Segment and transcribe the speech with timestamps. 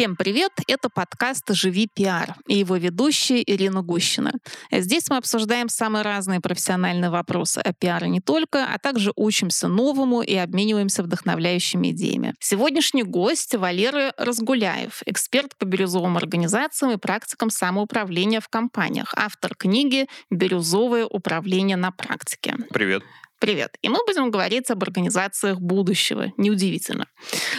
[0.00, 0.52] Всем привет!
[0.66, 4.32] Это подкаст «Живи пиар» и его ведущая Ирина Гущина.
[4.72, 10.22] Здесь мы обсуждаем самые разные профессиональные вопросы о пиаре не только, а также учимся новому
[10.22, 12.34] и обмениваемся вдохновляющими идеями.
[12.40, 20.06] Сегодняшний гость Валерий Разгуляев, эксперт по бирюзовым организациям и практикам самоуправления в компаниях, автор книги
[20.30, 22.56] «Бирюзовое управление на практике».
[22.72, 23.02] Привет.
[23.40, 23.78] Привет.
[23.80, 26.30] И мы будем говорить об организациях будущего.
[26.36, 27.06] Неудивительно.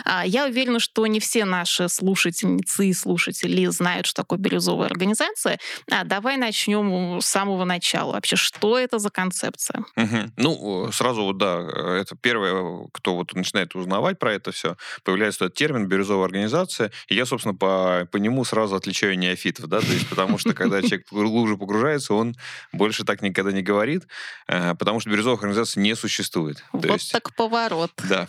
[0.05, 5.57] А, я уверена, что не все наши слушательницы и слушатели знают, что такое бирюзовая организация.
[5.89, 8.13] А давай начнем с самого начала.
[8.13, 9.83] Вообще, что это за концепция?
[9.97, 10.17] Угу.
[10.37, 11.59] Ну, сразу вот, да,
[11.99, 17.15] это первое, кто вот начинает узнавать про это все, появляется этот термин «бирюзовая организация», и
[17.15, 21.07] я, собственно, по, по нему сразу отличаю неофитов, да, то есть потому что, когда человек
[21.09, 22.35] глубже погружается, он
[22.71, 24.03] больше так никогда не говорит,
[24.47, 26.63] э, потому что бирюзовая организация нас не существует.
[26.71, 27.91] Вот То есть, так поворот.
[28.09, 28.27] Да.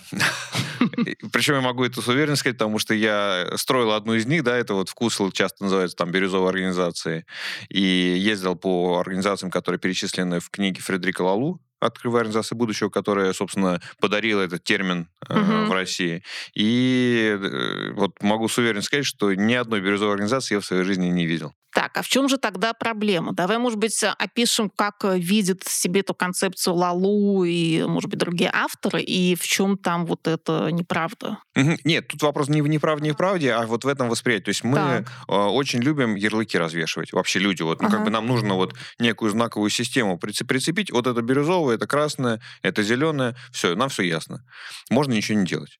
[1.32, 4.56] Причем я могу это с уверенностью сказать, потому что я строил одну из них, да,
[4.56, 7.24] это вот вкусл часто называется там бирюзовой организации,
[7.68, 13.80] и ездил по организациям, которые перечислены в книге Фредерика Лалу, открывая организации будущего, которая, собственно,
[14.00, 15.70] подарила этот термин э, угу.
[15.70, 16.22] в России.
[16.54, 20.84] И э, вот могу с уверенностью сказать, что ни одной бирюзовой организации я в своей
[20.84, 21.54] жизни не видел.
[21.74, 23.32] Так, а в чем же тогда проблема?
[23.32, 28.50] Давай, может быть, опишем, как э, видит себе эту концепцию Лалу и, может быть, другие
[28.52, 31.38] авторы, и в чем там вот это неправда?
[31.54, 34.44] Нет, тут вопрос не в неправде, не в правде, а вот в этом восприятии.
[34.44, 35.10] То есть мы так.
[35.28, 37.12] Э, очень любим ярлыки развешивать.
[37.12, 37.96] Вообще люди, вот, ну, ага.
[37.96, 40.90] как бы нам нужно вот некую знаковую систему прицепить.
[40.90, 43.34] Вот это бирюзовое, это красное, это зеленое.
[43.50, 44.44] Все, нам все ясно.
[44.90, 45.78] Можно ничего не делать.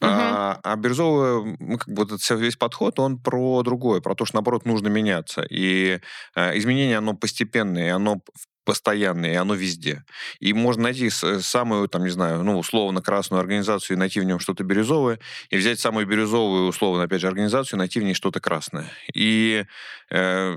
[0.00, 0.08] Угу.
[0.10, 4.36] А, а бирюзовый, ну, как бы этот весь подход, он про другое, про то, что,
[4.36, 5.42] наоборот, нужно меняться.
[5.42, 6.00] И
[6.36, 8.20] э, изменение, оно постепенное, оно
[8.64, 10.04] постоянное, и оно везде.
[10.38, 14.38] И можно найти самую, там, не знаю, ну, условно, красную организацию и найти в нем
[14.38, 15.18] что-то бирюзовое,
[15.50, 18.86] и взять самую бирюзовую, условно, опять же, организацию и найти в ней что-то красное.
[19.14, 19.64] И
[20.10, 20.56] э,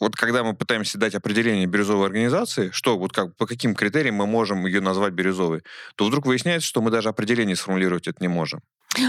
[0.00, 4.26] вот когда мы пытаемся дать определение бирюзовой организации, что, вот как, по каким критериям мы
[4.26, 5.62] можем ее назвать бирюзовой,
[5.96, 8.60] то вдруг выясняется, что мы даже определение сформулировать это не можем.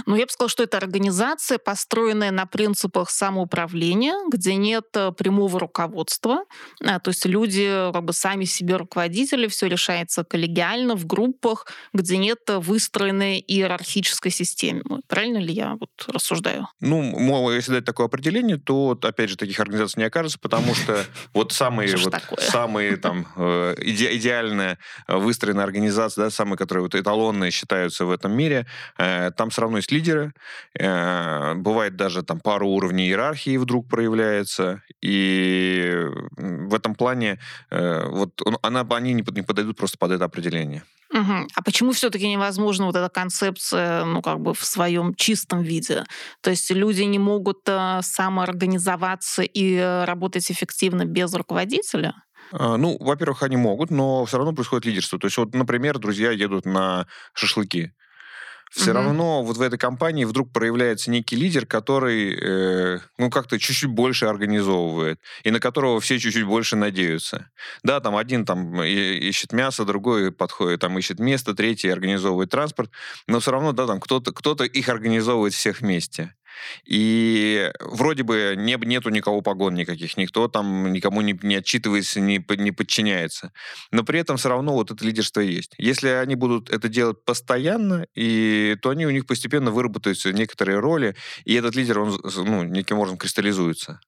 [0.05, 5.59] Ну, я бы сказала, что это организация, построенная на принципах самоуправления, где нет э, прямого
[5.59, 6.45] руководства.
[6.85, 12.17] А, то есть люди как бы сами себе руководители, все решается коллегиально, в группах, где
[12.17, 15.01] нет выстроенной иерархической системы.
[15.07, 16.67] Правильно ли я вот рассуждаю?
[16.79, 21.51] Ну, если дать такое определение, то, опять же, таких организаций не окажется, потому что вот
[21.51, 24.77] самые, вот, самые там э, иде, идеальная
[25.07, 28.65] выстроенная организация, да, самые, которые вот эталонные считаются в этом мире,
[28.97, 30.33] э, там все равно есть лидеры,
[30.77, 36.05] э, бывает даже там пару уровней иерархии вдруг проявляется, и
[36.37, 40.83] в этом плане э, вот она, они не подойдут просто под это определение.
[41.13, 41.47] Угу.
[41.55, 46.05] А почему все-таки невозможно вот эта концепция, ну, как бы в своем чистом виде?
[46.41, 52.13] То есть люди не могут э, самоорганизоваться и работать эффективно без руководителя?
[52.53, 55.19] А, ну, во-первых, они могут, но все равно происходит лидерство.
[55.19, 57.91] То есть, вот, например, друзья едут на шашлыки
[58.71, 58.99] все угу.
[58.99, 64.27] равно вот в этой компании вдруг проявляется некий лидер, который, э, ну, как-то чуть-чуть больше
[64.27, 67.51] организовывает, и на которого все чуть-чуть больше надеются.
[67.83, 72.89] Да, там один там ищет мясо, другой подходит, там ищет место, третий организовывает транспорт,
[73.27, 76.33] но все равно, да, там кто-то кто их организовывает всех вместе.
[76.85, 82.43] И вроде бы не, нету никого погон никаких, никто там никому не, не отчитывается, не,
[82.57, 83.51] не подчиняется.
[83.91, 85.73] Но при этом все равно вот это лидерство есть.
[85.77, 91.15] Если они будут это делать постоянно, и, то они у них постепенно выработаются некоторые роли,
[91.45, 93.99] и этот лидер, он ну, неким образом кристаллизуется.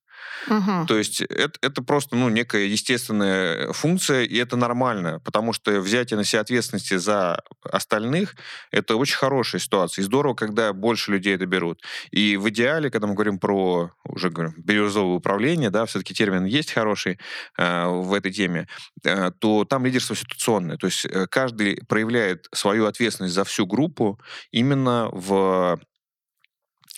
[0.47, 0.87] Угу.
[0.87, 6.17] То есть это, это просто ну, некая естественная функция, и это нормально, потому что взятие
[6.17, 8.35] на себя ответственности за остальных—
[8.71, 10.03] это очень хорошая ситуация.
[10.03, 11.81] И здорово, когда больше людей это берут.
[12.11, 16.71] И в идеале, когда мы говорим про, уже говорим, бирюзовое управление, да, все-таки термин есть
[16.71, 17.19] хороший
[17.57, 18.67] э, в этой теме,
[19.03, 20.77] э, то там лидерство ситуационное.
[20.77, 24.19] То есть э, каждый проявляет свою ответственность за всю группу
[24.51, 25.79] именно в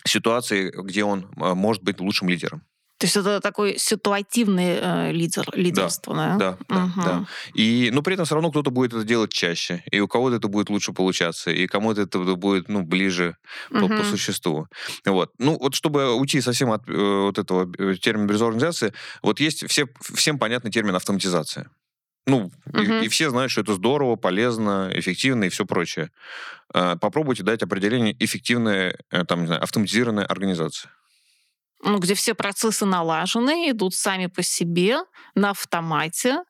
[0.06, 2.63] ситуации, где он э, может быть лучшим лидером.
[2.97, 6.36] То есть это такой ситуативный э, лидер, лидерство, да?
[6.38, 7.01] Да, да, угу.
[7.03, 7.25] да.
[7.53, 10.47] И, но при этом все равно кто-то будет это делать чаще, и у кого-то это
[10.47, 13.36] будет лучше получаться, и кому-то это будет ну, ближе
[13.69, 13.89] угу.
[13.89, 14.68] по, по существу.
[15.06, 15.31] Вот.
[15.39, 19.69] Ну, вот чтобы уйти совсем от э, вот этого э, термина бирюзовой организации, вот есть
[19.69, 21.69] все, всем понятный термин автоматизация.
[22.27, 22.80] Ну, угу.
[22.81, 26.12] и, и все знают, что это здорово, полезно, эффективно и все прочее.
[26.74, 30.92] Э, попробуйте дать определение эффективная, э, там, не знаю, автоматизированная организация
[31.83, 35.00] ну, где все процессы налажены, идут сами по себе,
[35.36, 36.44] на автомате,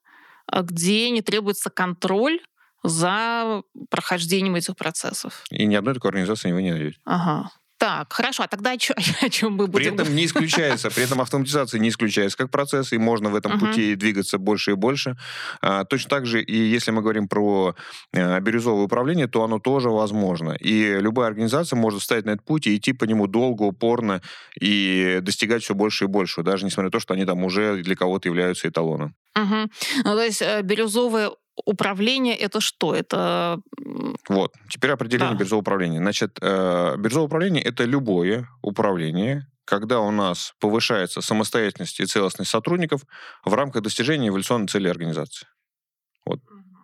[0.48, 2.40] а где не требуется контроль
[2.84, 5.44] за прохождением этих процессов.
[5.50, 7.00] И ни одной такой организации вы не найдете.
[7.06, 7.50] Ага.
[7.86, 9.96] Так, хорошо, а тогда о, чё, о чем мы будем?
[9.96, 13.52] При этом не исключается, при этом автоматизация не исключается как процесс, и можно в этом
[13.52, 13.60] uh-huh.
[13.60, 15.18] пути двигаться больше и больше.
[15.62, 17.76] А, точно так же, и если мы говорим про
[18.12, 20.54] а, бирюзовое управление, то оно тоже возможно.
[20.54, 24.24] И любая организация может встать на этот путь и идти по нему долго, упорно,
[24.60, 27.96] и достигать все больше и больше, даже несмотря на то, что они там уже для
[27.96, 29.14] кого-то являются эталоном.
[29.36, 29.70] Угу.
[30.06, 31.30] Ну, то есть э, бирюзовое
[31.64, 32.94] управление это что?
[32.94, 33.60] Это...
[34.30, 35.40] Вот, теперь определение да.
[35.40, 36.00] биржевого управления.
[36.00, 43.02] Значит, э, биржевое управление это любое управление, когда у нас повышается самостоятельность и целостность сотрудников
[43.44, 45.48] в рамках достижения эволюционной цели организации.
[46.26, 46.40] Вот.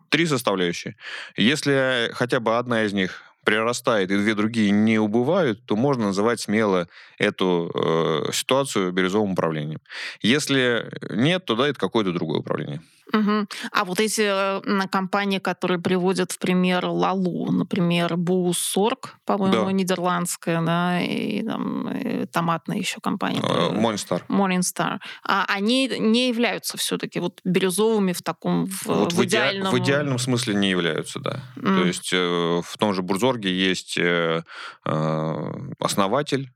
[0.09, 0.95] Три составляющие.
[1.38, 6.39] Если хотя бы одна из них прирастает и две другие не убывают, то можно называть
[6.39, 6.88] смело
[7.18, 9.79] эту э, ситуацию бирюзовым управлением.
[10.21, 12.81] Если нет, то да, это какое-то другое управление.
[13.13, 13.47] Угу.
[13.71, 19.71] А вот эти э, компании, которые приводят в пример Лалу, например, Бусорг, по-моему, да.
[19.71, 23.41] нидерландская, да, и там и томатная еще компания.
[23.41, 24.23] Morningstar.
[24.27, 24.99] Morningstar.
[25.23, 29.73] А они не являются все-таки вот бирюзовыми в таком в, вот в, в идеальном...
[29.73, 31.41] В идеальном смысле не являются, да.
[31.57, 31.79] Mm.
[31.79, 34.43] То есть э, в том же Бурзорге есть э,
[34.85, 35.35] э,
[35.79, 36.51] основатель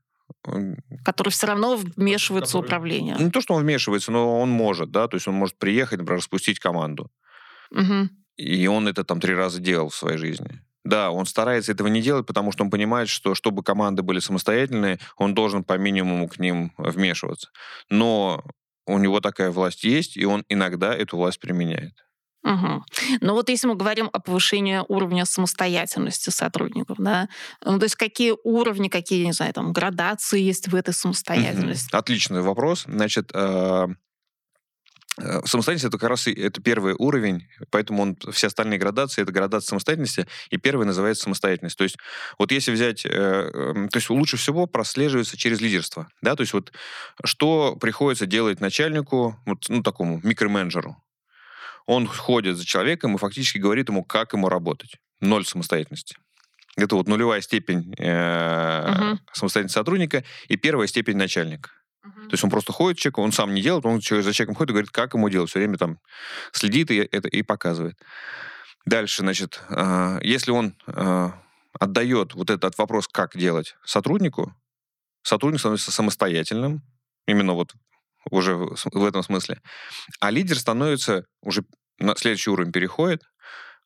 [1.04, 2.62] Который все равно вмешивается который...
[2.62, 3.16] в управление.
[3.18, 6.18] Не то, что он вмешивается, но он может, да, то есть он может приехать, например,
[6.18, 7.10] распустить команду.
[7.70, 8.08] Угу.
[8.36, 10.60] И он это там три раза делал в своей жизни.
[10.84, 15.00] Да, он старается этого не делать, потому что он понимает, что чтобы команды были самостоятельные,
[15.16, 17.50] он должен по минимуму к ним вмешиваться.
[17.90, 18.44] Но
[18.86, 22.05] у него такая власть есть, и он иногда эту власть применяет.
[22.46, 22.84] Угу.
[23.22, 27.28] Но вот если мы говорим о повышении уровня самостоятельности сотрудников, да,
[27.64, 31.88] ну, то есть какие уровни, какие, не знаю, там, градации есть в этой самостоятельности?
[31.92, 31.98] Угу.
[31.98, 32.84] Отличный вопрос.
[32.86, 33.88] Значит, а,
[35.20, 39.70] э, Самостоятельность это как раз это первый уровень, поэтому он, все остальные градации это градация
[39.70, 41.76] самостоятельности, и первый называется самостоятельность.
[41.76, 41.96] То есть
[42.38, 46.52] вот если взять, э, эм, то есть лучше всего прослеживается через лидерство, да, то есть
[46.52, 46.72] вот
[47.24, 50.96] что приходится делать начальнику, вот, ну такому микроменеджеру,
[51.86, 54.96] он ходит за человеком и фактически говорит ему, как ему работать.
[55.20, 56.16] Ноль самостоятельности.
[56.76, 59.18] Это вот нулевая степень э, uh-huh.
[59.32, 61.70] самостоятельности сотрудника и первая степень начальника.
[62.04, 62.24] Uh-huh.
[62.24, 64.72] То есть он просто ходит человек, он сам не делает, он за человеком ходит и
[64.72, 65.48] говорит, как ему делать.
[65.48, 65.98] Все время там
[66.52, 67.98] следит и это и показывает.
[68.84, 71.30] Дальше, значит, э, если он э,
[71.78, 74.54] отдает вот этот вопрос, как делать сотруднику,
[75.22, 76.82] сотрудник становится самостоятельным,
[77.26, 77.74] именно вот
[78.30, 79.60] уже в этом смысле.
[80.20, 81.64] А лидер становится уже
[81.98, 83.22] на следующий уровень переходит,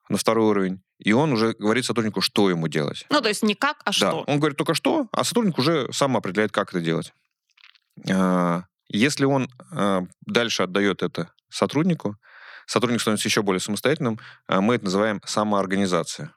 [0.09, 3.07] на второй уровень, и он уже говорит сотруднику, что ему делать.
[3.11, 4.11] Ну, то есть не как, а что.
[4.11, 7.13] Да, он говорит только что, а сотрудник уже сам определяет, как это делать.
[8.11, 12.17] А, если он а, дальше отдает это сотруднику,
[12.67, 16.35] сотрудник становится еще более самостоятельным, а, мы это называем самоорганизация.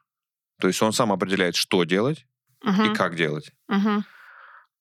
[0.61, 2.25] То есть он сам определяет, что делать
[2.63, 2.83] угу.
[2.83, 3.51] и как делать.
[3.69, 4.03] Угу.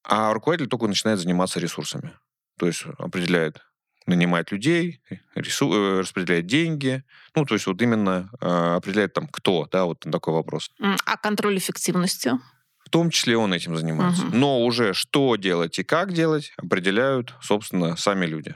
[0.05, 2.13] А руководитель только начинает заниматься ресурсами.
[2.63, 3.59] То есть определяет,
[4.07, 5.03] нанимает людей,
[5.35, 7.03] рису, э, распределяет деньги.
[7.35, 10.71] Ну, то есть вот именно э, определяет там кто, да, вот такой вопрос.
[11.05, 12.31] А контроль эффективности?
[12.87, 14.27] В том числе он этим занимается.
[14.27, 14.37] Угу.
[14.37, 18.55] Но уже что делать и как делать определяют, собственно, сами люди.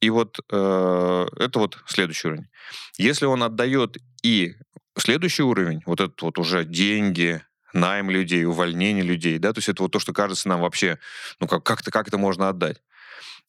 [0.00, 2.48] И вот э, это вот следующий уровень.
[2.96, 4.54] Если он отдает и
[4.96, 7.42] следующий уровень, вот этот вот уже деньги,
[7.76, 10.98] найм людей, увольнение людей, да, то есть это вот то, что кажется нам вообще,
[11.40, 12.82] ну как, как, -то, как это можно отдать.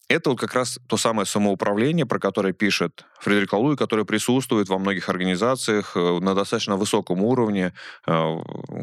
[0.08, 4.78] Это вот как раз то самое самоуправление, про которое пишет Фредерик Лалуи, которое присутствует во
[4.78, 7.74] многих организациях э, на достаточно высоком уровне,
[8.06, 8.36] э,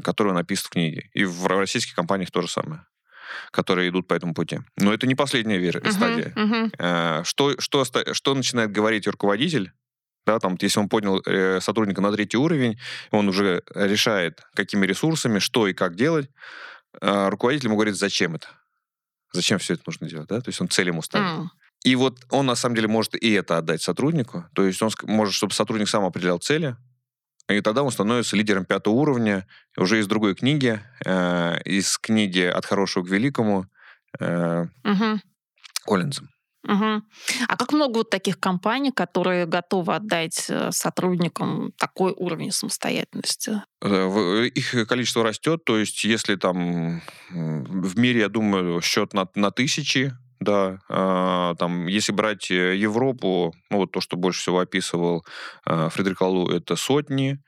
[0.03, 1.09] который написан в книге.
[1.13, 2.81] И в российских компаниях то же самое
[3.51, 4.59] которые идут по этому пути.
[4.77, 6.33] Но это не последняя вера, uh-huh, стадия.
[6.35, 7.23] Uh-huh.
[7.25, 7.83] Что, что,
[8.13, 9.73] что начинает говорить руководитель,
[10.25, 12.79] да, там, если он поднял э, сотрудника на третий уровень,
[13.12, 16.29] он уже решает, какими ресурсами, что и как делать,
[17.01, 18.48] э, руководитель ему говорит, зачем это?
[19.32, 20.41] Зачем все это нужно делать, да?
[20.41, 21.27] То есть он цель ему ставит.
[21.27, 21.46] Mm.
[21.84, 24.46] И вот он, на самом деле, может и это отдать сотруднику.
[24.55, 26.75] То есть он может, чтобы сотрудник сам определял цели,
[27.48, 29.48] и тогда он становится лидером пятого уровня.
[29.77, 33.67] Уже из другой книги, э, из книги «От хорошего к великому»
[34.20, 35.22] э, угу.
[35.86, 36.29] Коллинзом.
[36.67, 37.01] Угу.
[37.48, 43.62] А как много вот таких компаний, которые готовы отдать э, сотрудникам такой уровень самостоятельности?
[43.81, 49.27] Э, э, их количество растет, то есть если там в мире, я думаю, счет на,
[49.36, 55.24] на тысячи, да, э, там, если брать Европу, ну, вот то, что больше всего описывал
[55.65, 57.39] Фредерик Аллу, это сотни,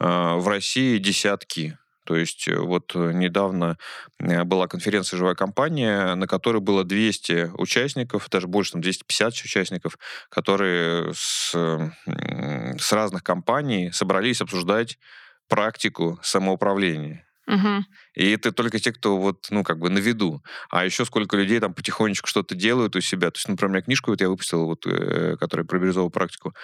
[0.00, 1.78] э, в России десятки.
[2.06, 3.76] То есть э, вот э, недавно
[4.20, 9.98] э, была конференция «Живая компания», на которой было 200 участников, даже больше, там 250 участников,
[10.28, 14.98] которые с, с разных компаний собрались обсуждать
[15.48, 17.25] практику самоуправления.
[17.46, 17.84] Угу.
[18.16, 20.42] И это только те, кто вот, ну, как бы на виду.
[20.70, 23.30] А еще сколько людей там потихонечку что-то делают у себя.
[23.30, 26.54] То есть, например, у меня книжку вот я выпустил, вот, э, которая про бирюзовую практику.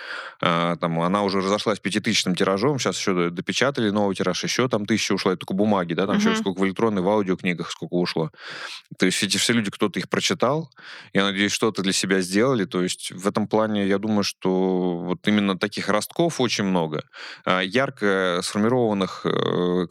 [0.41, 5.13] Э, там она уже разошлась пятитысячным тиражом, сейчас еще допечатали новый тираж, еще там тысяча
[5.13, 6.31] ушла, это только бумаги, да, там uh-huh.
[6.31, 8.31] еще сколько в электронной, в аудиокнигах сколько ушло.
[8.99, 10.71] То есть эти все люди, кто-то их прочитал,
[11.13, 12.65] я надеюсь, что-то для себя сделали.
[12.65, 17.05] То есть в этом плане я думаю, что вот именно таких ростков очень много.
[17.45, 19.87] А, ярко сформированных, э,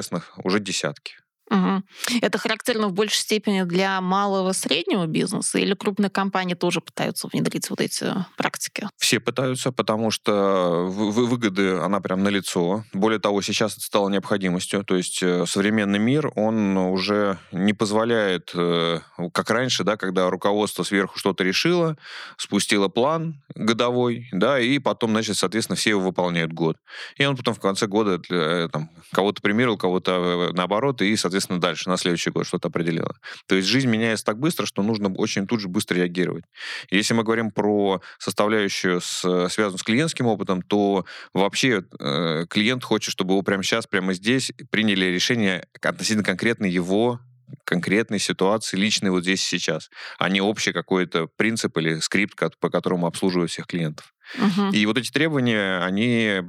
[0.00, 1.14] известных уже десятки.
[1.50, 1.82] Угу.
[2.22, 7.68] Это характерно в большей степени для малого среднего бизнеса или крупные компании тоже пытаются внедрить
[7.70, 8.88] вот эти практики?
[8.96, 12.84] Все пытаются, потому что выгоды, она прям налицо.
[12.92, 14.84] Более того, сейчас это стало необходимостью.
[14.84, 19.00] То есть э, современный мир, он уже не позволяет, э,
[19.32, 21.96] как раньше, да, когда руководство сверху что-то решило,
[22.36, 26.76] спустило план годовой, да, и потом, значит, соответственно, все его выполняют год.
[27.16, 31.60] И он потом в конце года э, там, кого-то примерил, кого-то наоборот, и, соответственно, соответственно,
[31.60, 33.16] дальше, на следующий год что-то определила.
[33.46, 36.44] То есть жизнь меняется так быстро, что нужно очень тут же быстро реагировать.
[36.90, 41.04] Если мы говорим про составляющую, с, связанную с клиентским опытом, то
[41.34, 47.20] вообще э, клиент хочет, чтобы его прямо сейчас, прямо здесь приняли решение относительно конкретно его
[47.64, 52.70] конкретной ситуации, личной вот здесь и сейчас, а не общий какой-то принцип или скрипт, по
[52.70, 54.12] которому обслуживают всех клиентов.
[54.38, 54.70] Угу.
[54.72, 56.42] И вот эти требования, они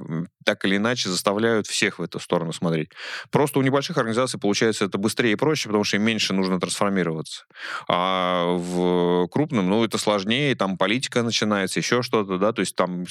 [0.44, 2.90] так или иначе заставляют всех в эту сторону смотреть.
[3.30, 7.44] Просто у небольших организаций получается это быстрее и проще, потому что им меньше нужно трансформироваться.
[7.88, 13.04] А в крупном, ну, это сложнее, там политика начинается, еще что-то, да, то есть там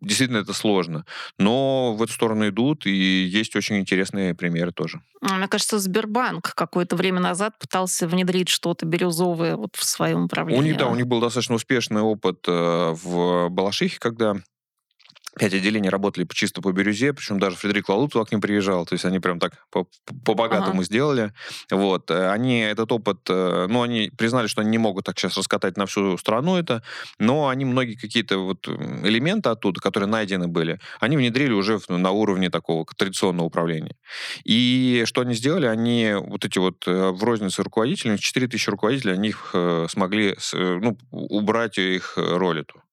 [0.00, 1.04] действительно это сложно.
[1.38, 5.00] Но в эту сторону идут, и есть очень интересные примеры тоже.
[5.20, 10.60] Мне кажется, Сбербанк какое-то время назад пытался внедрить что-то бирюзовое вот в своем управлении.
[10.60, 14.40] У них, да, у них был достаточно успешный опыт э, в Балашихе, когда
[15.38, 18.92] пять отделений работали чисто по бирюзе, причем даже Фредерик Лалут туда к ним приезжал, то
[18.92, 19.66] есть они прям так
[20.24, 20.84] по-богатому ага.
[20.84, 21.32] сделали.
[21.70, 22.10] Вот.
[22.10, 25.76] Э, они этот опыт, э, ну, они признали, что они не могут так сейчас раскатать
[25.76, 26.82] на всю страну это,
[27.18, 32.48] но они многие какие-то вот элементы оттуда, которые найдены были, они внедрили уже на уровне
[32.48, 33.96] такого традиционного управления.
[34.44, 35.66] И что они сделали?
[35.66, 39.54] Они вот эти вот э, в рознице руководителей, 4 тысячи руководителей, они их
[39.88, 42.83] смогли ну, убрать их роль эту.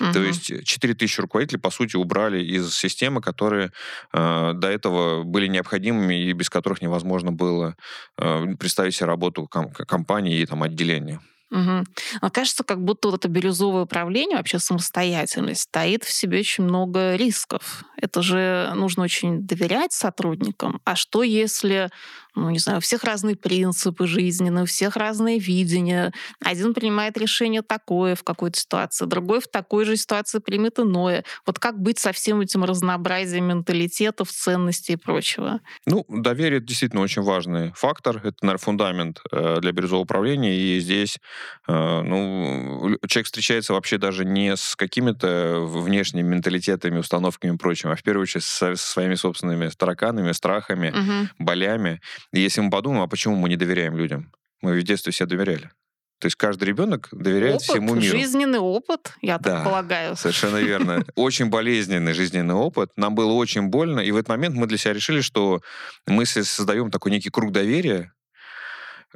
[0.00, 0.12] Угу.
[0.12, 3.72] То есть 4000 руководителей, по сути, убрали из системы, которые
[4.12, 7.76] э, до этого были необходимыми и без которых невозможно было
[8.18, 11.20] э, представить себе работу ком- компании и там, отделения.
[11.50, 11.84] Угу.
[12.20, 17.16] Но кажется, как будто вот это бирюзовое управление, вообще самостоятельность, стоит в себе очень много
[17.16, 17.84] рисков.
[17.96, 20.80] Это же нужно очень доверять сотрудникам.
[20.84, 21.88] А что если
[22.34, 26.12] ну, не знаю, у всех разные принципы жизненные, у всех разные видения.
[26.44, 31.24] Один принимает решение такое в какой-то ситуации, другой в такой же ситуации примет иное.
[31.46, 35.60] Вот как быть со всем этим разнообразием менталитетов, ценностей и прочего?
[35.86, 38.18] Ну, доверие действительно очень важный фактор.
[38.18, 40.56] Это, наверное, фундамент э, для бирюзового управления.
[40.56, 41.18] И здесь
[41.66, 47.96] э, ну, человек встречается вообще даже не с какими-то внешними менталитетами, установками и прочим, а
[47.96, 51.28] в первую очередь со, со своими собственными тараканами, страхами, угу.
[51.38, 52.00] болями.
[52.32, 54.32] И если мы подумаем, а почему мы не доверяем людям?
[54.60, 55.70] Мы в детстве все доверяли.
[56.18, 58.16] То есть каждый ребенок доверяет опыт, всему миру.
[58.18, 60.16] Жизненный опыт, я да, так полагаю.
[60.16, 61.04] Совершенно верно.
[61.14, 62.90] Очень болезненный жизненный опыт.
[62.96, 65.62] Нам было очень больно, и в этот момент мы для себя решили, что
[66.06, 68.12] мы создаем такой некий круг доверия,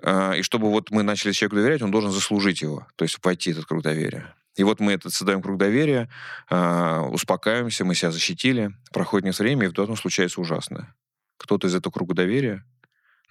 [0.01, 3.51] а, и чтобы вот мы начали человеку доверять, он должен заслужить его, то есть войти
[3.51, 4.35] этот круг доверия.
[4.57, 6.09] И вот мы этот создаем круг доверия,
[6.49, 10.95] а, успокаиваемся, мы себя защитили, проходит несколько время, и в этом случается ужасное.
[11.39, 12.65] Кто-то из этого круга доверия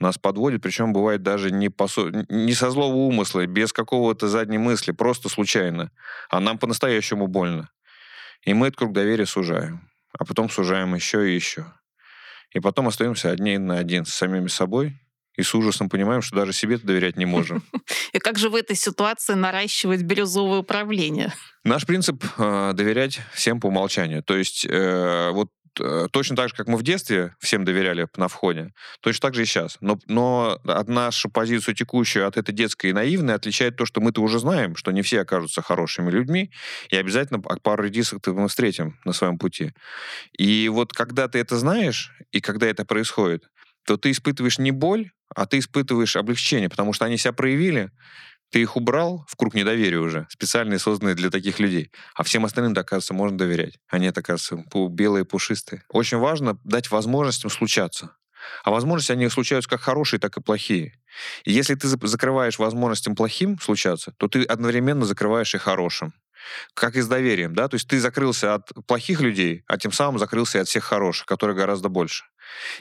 [0.02, 1.88] нас подводит, причем бывает даже не, по,
[2.30, 5.92] не со злого умысла, без какого-то задней мысли, просто случайно.
[6.30, 7.70] А нам по-настоящему больно.
[8.44, 9.90] И мы этот круг доверия сужаем.
[10.18, 11.66] А потом сужаем еще и еще.
[12.54, 15.00] И потом остаемся одни на один с самими собой,
[15.38, 17.64] и с ужасом понимаем, что даже себе доверять не можем.
[18.14, 21.34] И как же в этой ситуации наращивать бирюзовое управление?
[21.64, 24.24] Наш принцип э, доверять всем по умолчанию.
[24.24, 25.50] То есть э, вот
[26.12, 29.46] точно так же, как мы в детстве всем доверяли на входе, точно так же и
[29.46, 29.78] сейчас.
[29.82, 34.22] Но, но от нашу позицию текущую от этой детской и наивной отличает то, что мы-то
[34.22, 36.52] уже знаем, что не все окажутся хорошими людьми,
[36.90, 39.74] и обязательно пару редисок мы встретим на своем пути.
[40.38, 43.50] И вот когда ты это знаешь, и когда это происходит,
[43.86, 47.92] то ты испытываешь не боль, а ты испытываешь облегчение, потому что они себя проявили,
[48.52, 51.92] ты их убрал в круг недоверия уже, специально созданные для таких людей.
[52.16, 53.80] А всем остальным, оказывается, можно доверять.
[53.88, 55.84] Они, оказывается, белые, пушистые.
[55.90, 58.16] Очень важно дать возможность им случаться.
[58.64, 61.00] А возможности, они случаются как хорошие, так и плохие.
[61.44, 66.14] И если ты закрываешь возможность им плохим случаться, то ты одновременно закрываешь и хорошим.
[66.74, 67.68] Как и с доверием, да?
[67.68, 71.28] То есть ты закрылся от плохих людей, а тем самым закрылся и от всех хороших,
[71.28, 72.26] которые гораздо больше.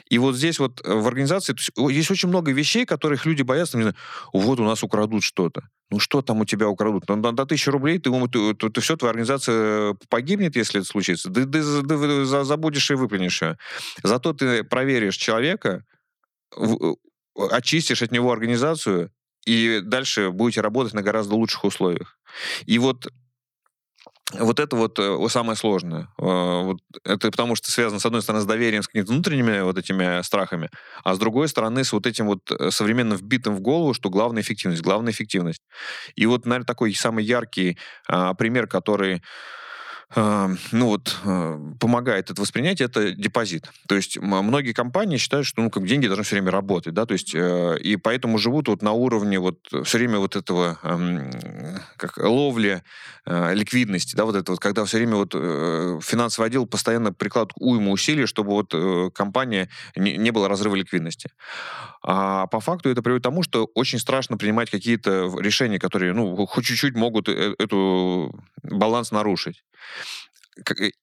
[0.09, 3.77] И вот здесь вот в организации есть, есть очень много вещей, которых люди боятся.
[3.77, 3.95] Не знаю,
[4.33, 5.69] вот у нас украдут что-то.
[5.89, 7.03] Ну что там у тебя украдут?
[7.09, 10.87] Ну, на, на тысячу рублей ты, ты, ты, ты все, твоя организация погибнет, если это
[10.87, 11.29] случится.
[11.29, 13.57] Ты, ты, ты, ты забудешь и выплюнешь ее.
[14.03, 15.83] Зато ты проверишь человека,
[17.35, 19.11] очистишь от него организацию,
[19.45, 22.17] и дальше будете работать на гораздо лучших условиях.
[22.65, 23.07] И вот
[24.39, 26.09] вот это вот э, самое сложное.
[26.17, 29.77] Э, вот это потому что связано, с одной стороны, с доверием, с какими-то внутренними вот
[29.77, 30.69] этими страхами,
[31.03, 34.41] а с другой стороны, с вот этим вот э, современно вбитым в голову, что главная
[34.41, 35.61] эффективность, главная эффективность.
[36.15, 39.21] И вот, наверное, такой самый яркий а, пример, который
[40.15, 43.71] ну вот, э, помогает это воспринять, это депозит.
[43.87, 47.13] То есть многие компании считают, что ну, как деньги должны все время работать, да, то
[47.13, 50.77] есть э, и поэтому живут вот на уровне вот все время вот этого
[51.95, 52.83] как ловли
[53.25, 55.31] э, ликвидности, да, вот это вот, когда все время вот
[56.03, 61.31] финансовый отдел постоянно прикладывает уйму усилий, чтобы вот компания не, не было разрыва ликвидности.
[62.03, 66.45] А по факту это приводит к тому, что очень страшно принимать какие-то решения, которые, ну,
[66.47, 69.63] хоть чуть-чуть могут эту баланс нарушить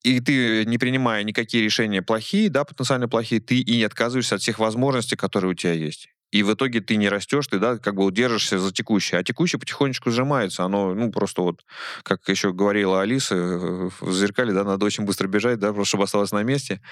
[0.02, 4.42] и ты, не принимая никакие решения плохие, да, потенциально плохие, ты и не отказываешься от
[4.42, 7.94] всех возможностей, которые у тебя есть и в итоге ты не растешь, ты, да, как
[7.94, 9.20] бы удержишься за текущее.
[9.20, 10.64] А текущее потихонечку сжимается.
[10.64, 11.64] Оно, ну, просто вот,
[12.02, 16.04] как еще говорила Алиса э, в «Зеркале», да, надо очень быстро бежать, да, просто чтобы
[16.04, 16.82] осталось на месте.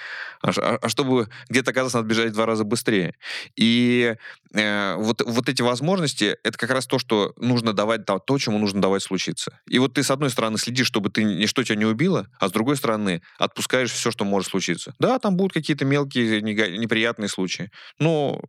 [0.40, 3.14] А, а, а чтобы где-то оказаться, надо бежать в два раза быстрее.
[3.57, 4.16] И
[4.55, 8.59] э, вот, вот эти возможности, это как раз то, что нужно давать, то, то, чему
[8.59, 9.61] нужно давать случиться.
[9.69, 12.52] И вот ты, с одной стороны, следишь, чтобы ты ничто тебя не убило, а с
[12.52, 14.95] другой стороны, отпускаешь все, что может случиться.
[14.99, 18.40] Да, там будут какие-то мелкие неприятные случаи, но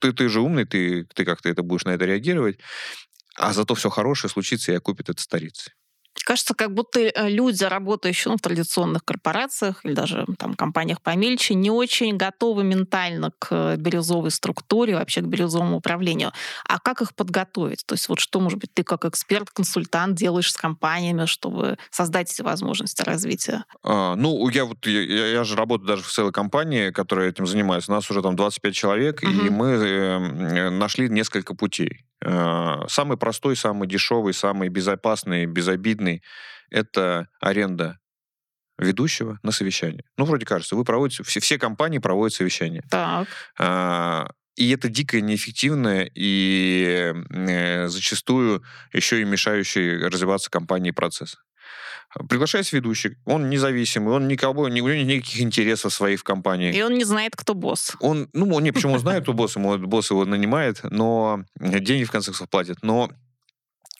[0.00, 2.58] ты ты же умный, ты, ты как-то это будешь на это реагировать,
[3.36, 5.72] а зато все хорошее случится и окупит это старицы.
[6.24, 11.54] Кажется, как будто э, люди, работающие ну, в традиционных корпорациях или даже там компаниях помельче,
[11.54, 16.32] не очень готовы ментально к бирюзовой структуре, вообще к бирюзовому управлению.
[16.66, 17.84] А как их подготовить?
[17.86, 22.32] То есть вот что, может быть, ты как эксперт, консультант делаешь с компаниями, чтобы создать
[22.32, 23.64] эти возможности развития?
[23.82, 27.92] А, ну, я вот я, я же работаю даже в целой компании, которая этим занимается.
[27.92, 29.30] У нас уже там 25 человек, угу.
[29.30, 32.04] и мы э, нашли несколько путей.
[32.24, 36.22] Э, самый простой, самый дешевый, самый безопасный, безобидный–
[36.70, 37.98] это аренда
[38.78, 40.04] ведущего на совещание.
[40.16, 42.82] Ну, вроде кажется, вы проводите, все, все компании проводят совещание.
[42.90, 43.28] Так.
[43.58, 51.36] А, и это дико неэффективно и э, зачастую еще и мешающий развиваться компании процесс.
[52.28, 56.72] Приглашается ведущий, он независимый, он никого, не, у него никаких интересов своих в компании.
[56.72, 57.96] И он не знает, кто босс.
[57.98, 62.12] Он, ну, он не почему знает, кто босс, ему босс его нанимает, но деньги в
[62.12, 62.78] конце концов платит.
[62.82, 63.10] Но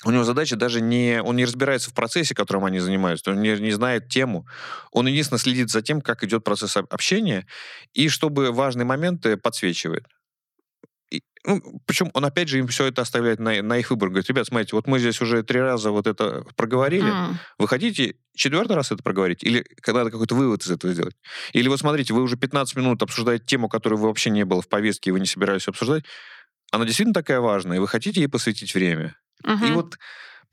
[0.05, 1.21] у него задача даже не...
[1.23, 4.47] Он не разбирается в процессе, которым они занимаются, он не, не знает тему.
[4.93, 7.47] Он единственно следит за тем, как идет процесс общения,
[7.95, 10.07] и чтобы важные моменты подсвечивает
[11.47, 14.09] ну, причем он опять же им все это оставляет на, на их выбор.
[14.09, 17.35] Говорит, ребят, смотрите, вот мы здесь уже три раза вот это проговорили, mm.
[17.59, 19.45] вы хотите четвертый раз это проговорить?
[19.45, 21.17] Или когда надо какой-то вывод из этого сделать?
[21.53, 24.69] Или вот смотрите, вы уже 15 минут обсуждаете тему, которую вы вообще не было в
[24.69, 26.05] повестке, и вы не собирались обсуждать.
[26.73, 29.17] Она действительно такая важная, и вы хотите ей посвятить время.
[29.45, 29.69] Uh-huh.
[29.69, 29.99] И вот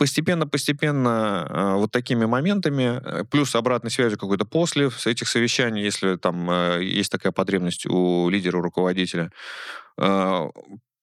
[0.02, 6.16] постепенно-постепенно э, вот такими моментами, э, плюс обратной связью какой-то после с этих совещаний, если
[6.16, 9.32] там э, есть такая потребность у лидера, у руководителя,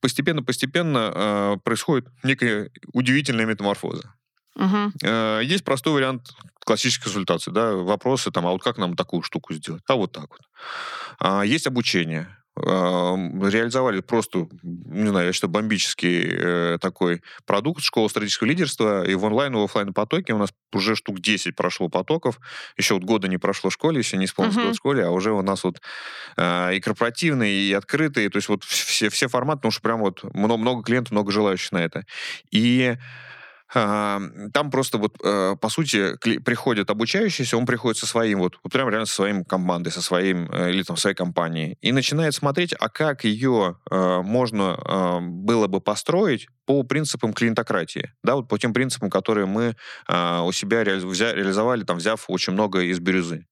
[0.01, 4.15] постепенно-постепенно происходит некая удивительная метаморфоза.
[4.57, 5.07] Угу.
[5.43, 6.33] Есть простой вариант
[6.65, 9.85] классической консультации, да, вопросы там, а вот как нам такую штуку сделать?
[9.87, 10.41] А вот так вот.
[11.21, 18.49] А есть обучение реализовали просто, не знаю, я считаю, бомбический э, такой продукт школа стратегического
[18.49, 22.41] лидерства, и в онлайн, и в офлайн потоке у нас уже штук 10 прошло потоков,
[22.77, 24.67] еще вот года не прошло в школе, еще не исполнился uh-huh.
[24.67, 25.81] год в школе, а уже у нас вот
[26.37, 30.23] э, и корпоративные, и открытые, то есть вот все, все форматы, потому что прям вот
[30.35, 32.05] много, много клиентов, много желающих на это.
[32.51, 32.97] И
[33.73, 38.89] там просто вот, э, по сути, приходит обучающийся, он приходит со своим, вот, вот прям
[38.89, 42.89] реально со своим командой, со своим, э, или там, своей компанией, и начинает смотреть, а
[42.89, 49.11] как ее э, можно было бы построить по принципам клиентократии, да, вот по тем принципам,
[49.11, 49.75] которые мы
[50.09, 53.47] у себя реализовали, там, взяв очень много из бирюзы.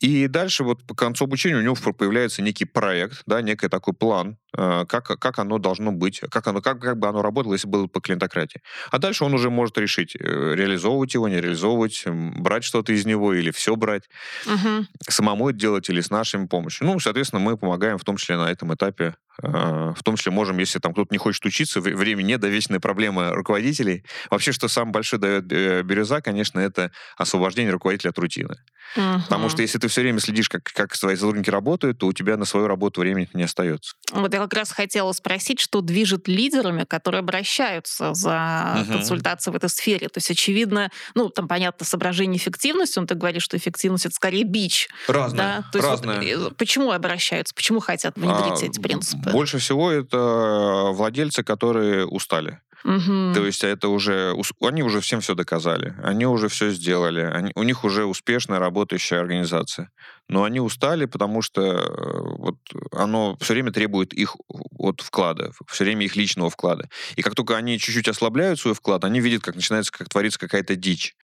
[0.00, 4.36] И дальше вот по концу обучения у него появляется некий проект, да, некий такой план,
[4.56, 7.86] э, как, как оно должно быть, как, оно, как, как бы оно работало, если было
[7.86, 8.60] по клиентократии.
[8.90, 13.34] А дальше он уже может решить, э, реализовывать его, не реализовывать, брать что-то из него
[13.34, 14.08] или все брать,
[14.46, 14.86] угу.
[15.08, 16.86] самому это делать или с нашей помощью.
[16.86, 20.78] Ну, соответственно, мы помогаем в том числе на этом этапе в том числе можем, если
[20.78, 24.04] там кто-то не хочет учиться, времени нет, да, вечная проблема руководителей.
[24.30, 28.56] Вообще, что самое большое дает э, бирюза, конечно, это освобождение руководителя от рутины.
[28.96, 29.22] Uh-huh.
[29.22, 32.36] Потому что если ты все время следишь, как, как твои сотрудники работают, то у тебя
[32.36, 33.94] на свою работу времени не остается.
[34.12, 38.92] Вот я как раз хотела спросить, что движет лидерами, которые обращаются за uh-huh.
[38.92, 40.08] консультацией в этой сфере.
[40.08, 44.44] То есть, очевидно, ну, там, понятно, соображение эффективности, он так говорит, что эффективность— это скорее
[44.44, 44.88] бич.
[45.08, 45.38] Разное.
[45.38, 45.70] Да?
[45.72, 46.38] То есть, разное.
[46.38, 49.21] Вот, почему обращаются, почему хотят внедрить а, эти принципы?
[49.30, 52.60] Больше всего это владельцы, которые устали.
[52.84, 53.34] Угу.
[53.34, 57.62] То есть это уже они уже всем все доказали, они уже все сделали, они, у
[57.62, 59.90] них уже успешная работающая организация,
[60.28, 62.56] но они устали, потому что э, вот
[62.90, 64.34] оно все время требует их
[64.78, 66.88] от вклада, все время их личного вклада.
[67.14, 70.74] И как только они чуть-чуть ослабляют свой вклад, они видят, как начинается, как творится какая-то
[70.74, 71.14] дичь.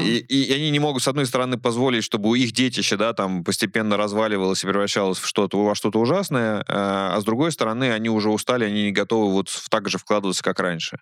[0.00, 3.44] И, и они не могут, с одной стороны, позволить, чтобы у их детище, да, там
[3.44, 8.08] постепенно разваливалось и превращалось в что-то, во что-то ужасное, а, а с другой стороны, они
[8.08, 10.98] уже устали, они не готовы вот так же вкладываться, как раньше.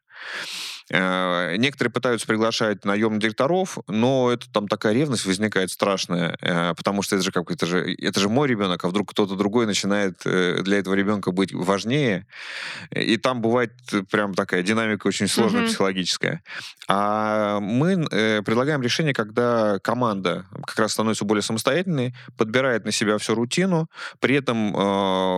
[0.90, 7.00] Э, некоторые пытаются приглашать наемных директоров, но это там такая ревность возникает страшная, э, потому
[7.00, 10.20] что это же как это же это же мой ребенок, а вдруг кто-то другой начинает
[10.26, 12.26] э, для этого ребенка быть важнее,
[12.90, 13.72] и там бывает
[14.10, 15.68] прям такая динамика очень сложная mm-hmm.
[15.68, 16.42] психологическая.
[16.86, 18.04] А мы
[18.44, 23.88] предлагаем решение, когда команда как раз становится более самостоятельной, подбирает на себя всю рутину,
[24.20, 24.74] при этом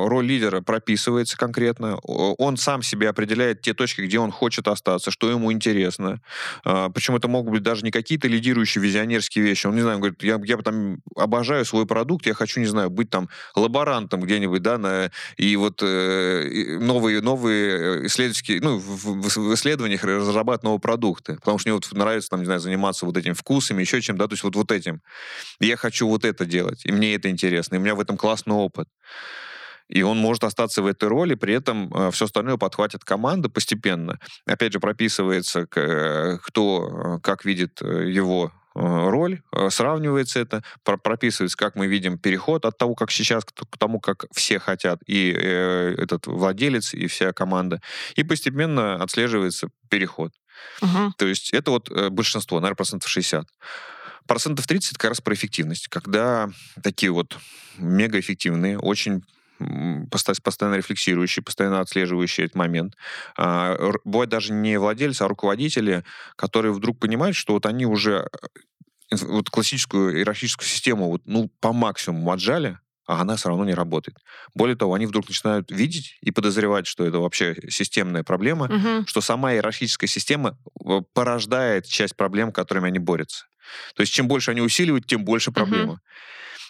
[0.09, 5.36] роль лидера прописывается конкретно, он сам себе определяет те точки, где он хочет остаться, что
[5.37, 6.21] ему интересно.
[6.65, 9.67] А, причем это могут быть даже не какие-то лидирующие визионерские вещи.
[9.67, 13.11] Он, не знаю, говорит, я, я там обожаю свой продукт, я хочу, не знаю, быть
[13.11, 20.05] там лаборантом где-нибудь, да, на, и вот э, новые, новые исследовательские, ну, в, в исследованиях
[20.05, 23.81] разрабатывать новые продукты, потому что мне вот нравится, там, не знаю, заниматься вот этим вкусами,
[23.81, 25.01] еще чем, да, то есть вот, вот этим.
[25.61, 28.55] Я хочу вот это делать, и мне это интересно, и у меня в этом классный
[28.55, 28.89] опыт
[29.89, 34.19] и он может остаться в этой роли, при этом э, все остальное подхватит команда постепенно.
[34.47, 41.87] Опять же, прописывается, э, кто э, как видит его роль, сравнивается это, прописывается, как мы
[41.87, 47.07] видим переход от того, как сейчас, к тому, как все хотят, и этот владелец, и
[47.07, 47.81] вся команда,
[48.17, 50.35] и постепенно отслеживается переход.
[50.83, 51.15] Угу.
[51.17, 53.49] То есть это вот большинство, наверное, процентов 60.
[54.27, 56.51] Процентов 30 это как раз про эффективность, когда
[56.83, 57.39] такие вот
[57.79, 59.23] мегаэффективные, очень
[60.43, 62.97] постоянно рефлексирующие, постоянно отслеживающие этот момент.
[63.37, 66.05] А, бывает даже не владельцы, а руководители,
[66.37, 68.29] которые вдруг понимают, что вот они уже
[69.13, 73.75] э, вот классическую иерархическую систему вот, ну, по максимуму отжали, а она все равно не
[73.75, 74.19] работает.
[74.55, 79.07] Более того, они вдруг начинают видеть и подозревать, что это вообще системная проблема, угу.
[79.07, 83.47] что сама иерархическая система э, порождает часть проблем, которыми они борются.
[83.95, 85.95] То есть чем больше они усиливают, тем больше проблема.
[85.95, 86.01] Угу.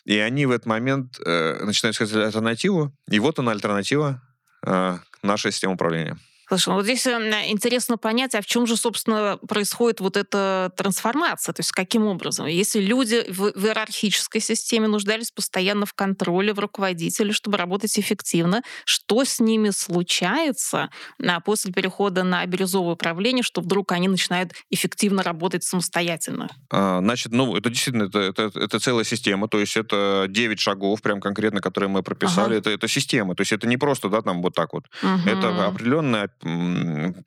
[0.06, 4.22] И они в этот момент э, начинают искать альтернативу, и вот она альтернатива,
[4.64, 6.16] э, наша система управления.
[6.48, 10.72] Слушай, ну вот здесь эм, интересно понять, а в чем же, собственно, происходит вот эта
[10.76, 12.46] трансформация, то есть каким образом?
[12.46, 18.62] Если люди в, в иерархической системе нуждались постоянно в контроле, в руководителе, чтобы работать эффективно,
[18.84, 25.24] что с ними случается а, после перехода на бирюзовое управление, что вдруг они начинают эффективно
[25.24, 26.48] работать самостоятельно?
[26.70, 31.02] А, значит, ну, это действительно, это, это, это целая система, то есть это 9 шагов,
[31.02, 32.58] прям конкретно, которые мы прописали, ага.
[32.58, 35.28] это, это система, то есть это не просто, да, там вот так вот, угу.
[35.28, 36.30] это определенная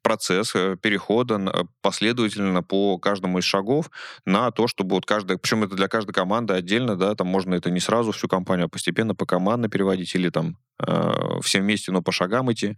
[0.01, 3.89] процесс э, перехода последовательно по каждому из шагов
[4.25, 7.71] на то, чтобы вот каждая, причем это для каждой команды отдельно, да, там можно это
[7.71, 12.01] не сразу всю компанию, а постепенно по командно переводить или там э, все вместе, но
[12.01, 12.77] по шагам идти.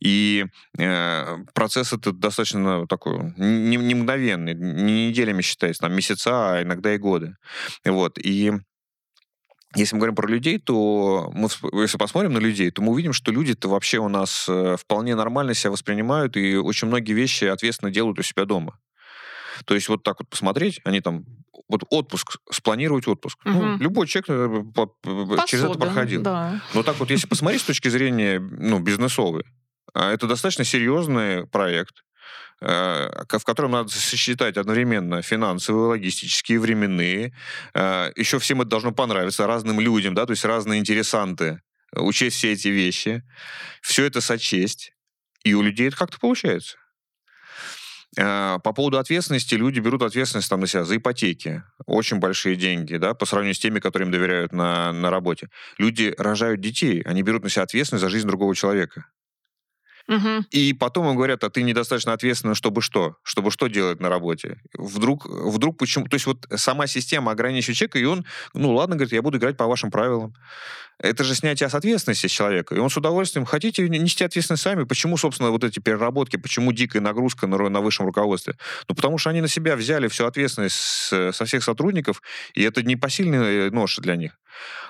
[0.00, 0.46] И
[0.78, 6.94] э, процесс это достаточно такой не, не мгновенный, не неделями считается, там месяца, а иногда
[6.94, 7.36] и годы.
[7.84, 8.18] Вот.
[8.18, 8.52] И
[9.74, 11.48] если мы говорим про людей, то мы,
[11.82, 15.54] если посмотрим на людей, то мы увидим, что люди-то вообще у нас э, вполне нормально
[15.54, 18.78] себя воспринимают и очень многие вещи ответственно делают у себя дома.
[19.64, 21.24] То есть вот так вот посмотреть, они там
[21.68, 23.38] вот отпуск, спланировать отпуск.
[23.44, 23.54] Угу.
[23.54, 26.22] Ну, любой человек э, по, по, через это проходил.
[26.22, 26.60] Да.
[26.74, 29.44] Но так вот, если посмотреть с точки зрения ну, бизнесовой,
[29.94, 32.04] а, это достаточно серьезный проект,
[32.62, 37.34] в котором надо сосчитать одновременно финансовые, логистические, временные.
[37.74, 41.60] Э, Еще всем это должно понравиться разным людям, да, то есть разные интересанты,
[41.94, 43.22] учесть все эти вещи,
[43.80, 44.92] все это сочесть,
[45.44, 46.76] и у людей это как-то получается.
[48.18, 51.62] Э, по поводу ответственности, люди берут ответственность там на себя за ипотеки.
[51.86, 55.48] очень большие деньги, да, по сравнению с теми, которые им доверяют на, на работе.
[55.78, 59.06] Люди рожают детей, они берут на себя ответственность за жизнь другого человека.
[60.08, 60.46] Угу.
[60.50, 63.16] И потом им говорят, а ты недостаточно ответственный, чтобы что?
[63.22, 64.60] Чтобы что делать на работе?
[64.74, 66.06] Вдруг, вдруг почему?
[66.06, 69.56] То есть вот сама система ограничивает человека, и он, ну ладно, говорит, я буду играть
[69.56, 70.34] по вашим правилам.
[70.98, 72.74] Это же снятие с ответственности человека.
[72.74, 77.00] И он с удовольствием, хотите нести ответственность сами, почему, собственно, вот эти переработки, почему дикая
[77.00, 78.56] нагрузка на, на высшем руководстве?
[78.88, 82.22] Ну, потому что они на себя взяли всю ответственность со всех сотрудников,
[82.54, 84.38] и это непосильный нож для них.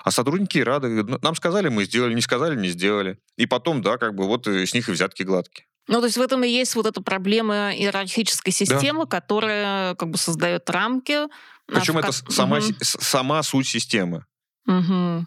[0.03, 1.03] А сотрудники рады.
[1.03, 3.19] «Ну, нам сказали, мы сделали, не сказали, не сделали.
[3.37, 5.65] И потом, да, как бы вот э, с них и взятки гладкие.
[5.87, 9.19] Ну, то есть в этом и есть вот эта проблема иерархической системы, да.
[9.19, 11.27] которая как бы создает рамки.
[11.65, 12.73] Причем это сама, угу.
[12.81, 14.25] сама суть системы.
[14.65, 15.25] Угу.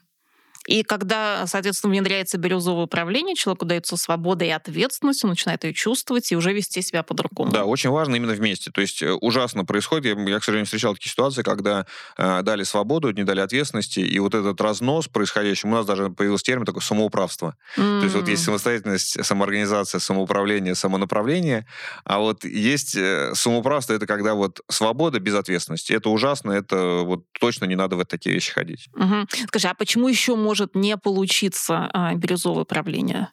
[0.66, 6.30] И когда, соответственно, внедряется бирюзовое управление, человеку дается свобода и ответственность, он начинает ее чувствовать
[6.32, 7.52] и уже вести себя по-другому.
[7.52, 8.70] Да, очень важно именно вместе.
[8.70, 11.86] То есть э, ужасно происходит, я, я к сожалению, встречал такие ситуации, когда
[12.18, 16.44] э, дали свободу, не дали ответственности, и вот этот разнос происходящий, у нас даже появился
[16.44, 17.56] термин такой самоуправство.
[17.76, 17.98] Mm-hmm.
[17.98, 21.66] То есть вот есть самостоятельность, самоорганизация, самоуправление, самонаправление,
[22.04, 25.92] а вот есть э, самоуправство, это когда вот свобода без ответственности.
[25.92, 28.88] Это ужасно, это вот точно не надо в такие вещи ходить.
[28.94, 29.26] Угу.
[29.48, 33.28] Скажи, а почему еще можно может не получиться а, бирюзовое правление?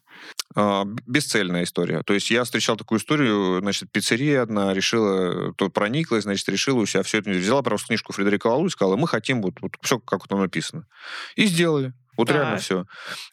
[0.56, 2.04] А, бесцельная история.
[2.04, 6.86] То есть я встречал такую историю, значит, пиццерия одна решила, то прониклась, значит, решила у
[6.86, 10.00] себя все это, взяла просто книжку Фредерика Лалу и сказала, мы хотим вот, вот все,
[10.00, 10.86] как там написано.
[11.38, 11.94] И сделали.
[12.18, 12.38] Вот так.
[12.38, 12.86] реально все.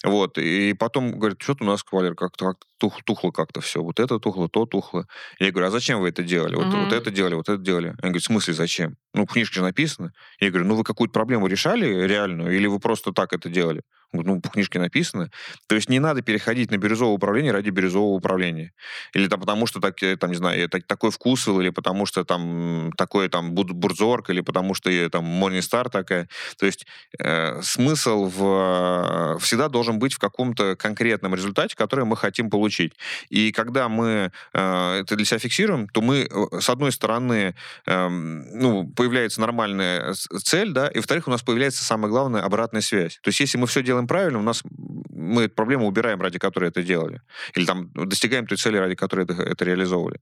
[0.05, 0.38] Вот.
[0.38, 3.83] И потом говорит, что-то у нас, кавалер, как-то как тух, тухло как-то все.
[3.83, 5.07] Вот это тухло, то тухло.
[5.38, 6.55] Я говорю, а зачем вы это делали?
[6.55, 6.85] Вот, mm-hmm.
[6.85, 7.88] вот это делали, вот это делали.
[7.88, 8.97] Они говорят, в смысле зачем?
[9.14, 10.12] Ну, в книжке же написано.
[10.40, 13.83] Я говорю, ну вы какую-то проблему решали реальную, или вы просто так это делали?
[14.12, 15.31] Ну, по книжке написано.
[15.66, 18.73] То есть не надо переходить на бирюзовое управление ради бирюзового управления.
[19.14, 22.25] Или там потому что, так, э, там, не знаю, это, такой вкус, или потому что
[22.25, 26.29] там такой там бурзорг, или потому что там Morningstar такая.
[26.59, 26.87] То есть
[27.18, 32.94] э, смысл в, всегда должен быть в каком-то конкретном результате, который мы хотим получить.
[33.29, 37.55] И когда мы э, это для себя фиксируем, то мы, э, с одной стороны,
[37.87, 43.18] э, ну, появляется нормальная цель, да, и, во-вторых, у нас появляется, самое главное, обратная связь.
[43.23, 44.63] То есть если мы все делаем делаем правильно, у нас
[45.21, 47.21] мы эту проблему убираем, ради которой это делали.
[47.55, 50.21] Или там достигаем той цели, ради которой это, это реализовывали.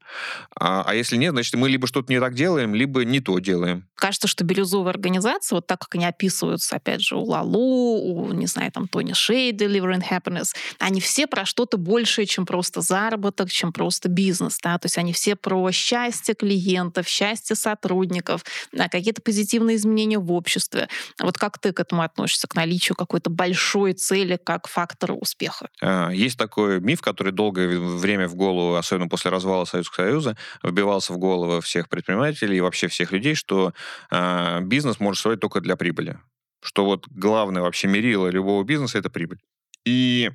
[0.58, 3.86] А, а если нет, значит, мы либо что-то не так делаем, либо не то делаем.
[3.94, 8.46] Кажется, что бирюзовые организации, вот так как они описываются, опять же, у Лалу, у, не
[8.46, 13.72] знаю, там, Тони Шей, Delivering Happiness, они все про что-то большее, чем просто заработок, чем
[13.72, 18.44] просто бизнес, да, то есть они все про счастье клиентов, счастье сотрудников,
[18.90, 20.88] какие-то позитивные изменения в обществе.
[21.20, 25.68] Вот как ты к этому относишься, к наличию какой-то большой цели как фактора успеха?
[25.82, 31.12] А, есть такой миф, который долгое время в голову, особенно после развала Советского Союза, вбивался
[31.12, 33.72] в голову всех предпринимателей и вообще всех людей, что
[34.10, 36.18] э, бизнес может строить только для прибыли.
[36.62, 39.38] Что вот главное вообще мерило любого бизнеса— это прибыль.
[39.84, 40.30] И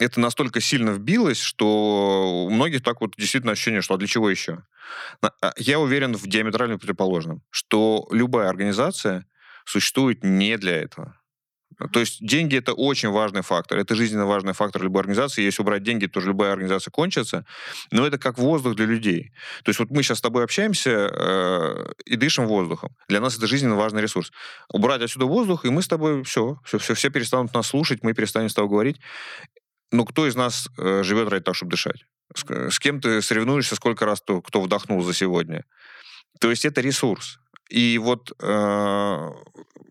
[0.00, 4.28] это настолько сильно вбилось, что у многих так вот действительно ощущение, что а для чего
[4.28, 4.64] еще?
[5.22, 9.26] А, я уверен в диаметрально противоположном, что любая организация
[9.64, 11.18] существует не для этого.
[11.92, 13.78] То есть деньги это очень важный фактор.
[13.78, 15.42] Это жизненно важный фактор любой организации.
[15.42, 17.44] Если убрать деньги, то любая организация кончится.
[17.90, 19.32] Но это как воздух для людей.
[19.64, 22.96] То есть вот мы сейчас с тобой общаемся э, и дышим воздухом.
[23.08, 24.32] Для нас это жизненно важный ресурс.
[24.68, 28.14] Убрать отсюда воздух, и мы с тобой все, все, все, все перестанут нас слушать, мы
[28.14, 29.00] перестанем с тобой говорить.
[29.92, 32.04] Но кто из нас э, живет ради того, чтобы дышать?
[32.34, 35.64] С, с кем ты соревнуешься, сколько раз кто, кто вдохнул за сегодня?
[36.40, 37.38] То есть это ресурс.
[37.68, 39.30] И вот э,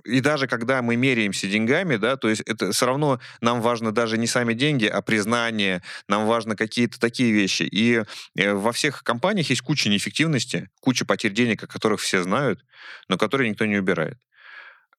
[0.05, 4.17] и даже когда мы меряемся деньгами, да, то есть это все равно нам важно даже
[4.17, 7.63] не сами деньги, а признание, нам важно какие-то такие вещи.
[7.63, 8.03] И
[8.35, 12.65] э, во всех компаниях есть куча неэффективности, куча потерь денег, о которых все знают,
[13.07, 14.17] но которые никто не убирает.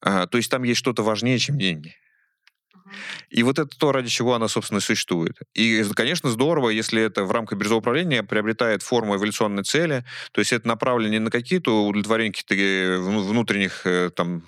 [0.01, 1.95] А, то есть там есть что-то важнее, чем деньги.
[3.31, 5.39] И вот это то, ради чего она, собственно, существует.
[5.55, 10.53] И, конечно, здорово, если это в рамках биржевого управления приобретает форму эволюционной цели, то есть
[10.53, 14.43] это направлено не на какие-то удовлетворения каких-то э, внутренних э, там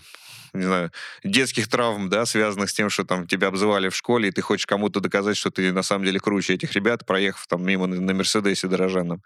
[0.57, 0.91] не знаю,
[1.25, 4.67] детских травм, да, связанных с тем, что там тебя обзывали в школе, и ты хочешь
[4.67, 8.69] кому-то доказать, что ты на самом деле круче этих ребят, проехав там мимо на Мерседесе
[8.69, 9.23] дорожанном.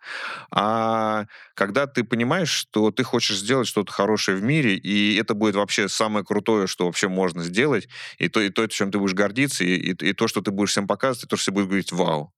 [0.51, 5.55] А когда ты понимаешь, что ты хочешь сделать что-то хорошее в мире, и это будет
[5.55, 7.89] вообще самое крутое, что вообще можно сделать,
[8.19, 10.71] и то, и то чем ты будешь гордиться, и, и, и то, что ты будешь
[10.71, 12.33] всем показывать, и то, что все будут говорить «Вау».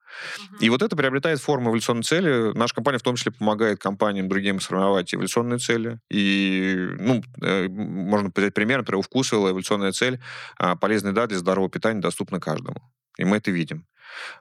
[0.60, 2.52] И вот это приобретает форму эволюционной цели.
[2.56, 5.98] Наша компания в том числе помогает компаниям другим сформировать эволюционные цели.
[6.10, 10.20] И, ну, э, можно взять пример, например, у Вкусвилла эволюционная цель
[10.58, 12.82] а, полезная еда для здорового питания доступна каждому.
[13.18, 13.86] И мы это видим.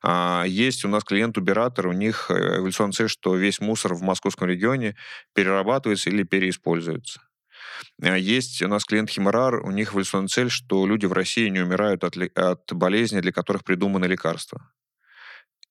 [0.02, 4.48] А, есть у нас клиент-убиратор, у них э, эволюционная цель, что весь мусор в московском
[4.48, 4.96] регионе
[5.34, 7.22] перерабатывается или переиспользуется.
[8.02, 11.62] э, есть у нас клиент Химерар, у них эволюционная цель, что люди в России не
[11.62, 14.72] умирают от, от болезней, для которых придуманы лекарства.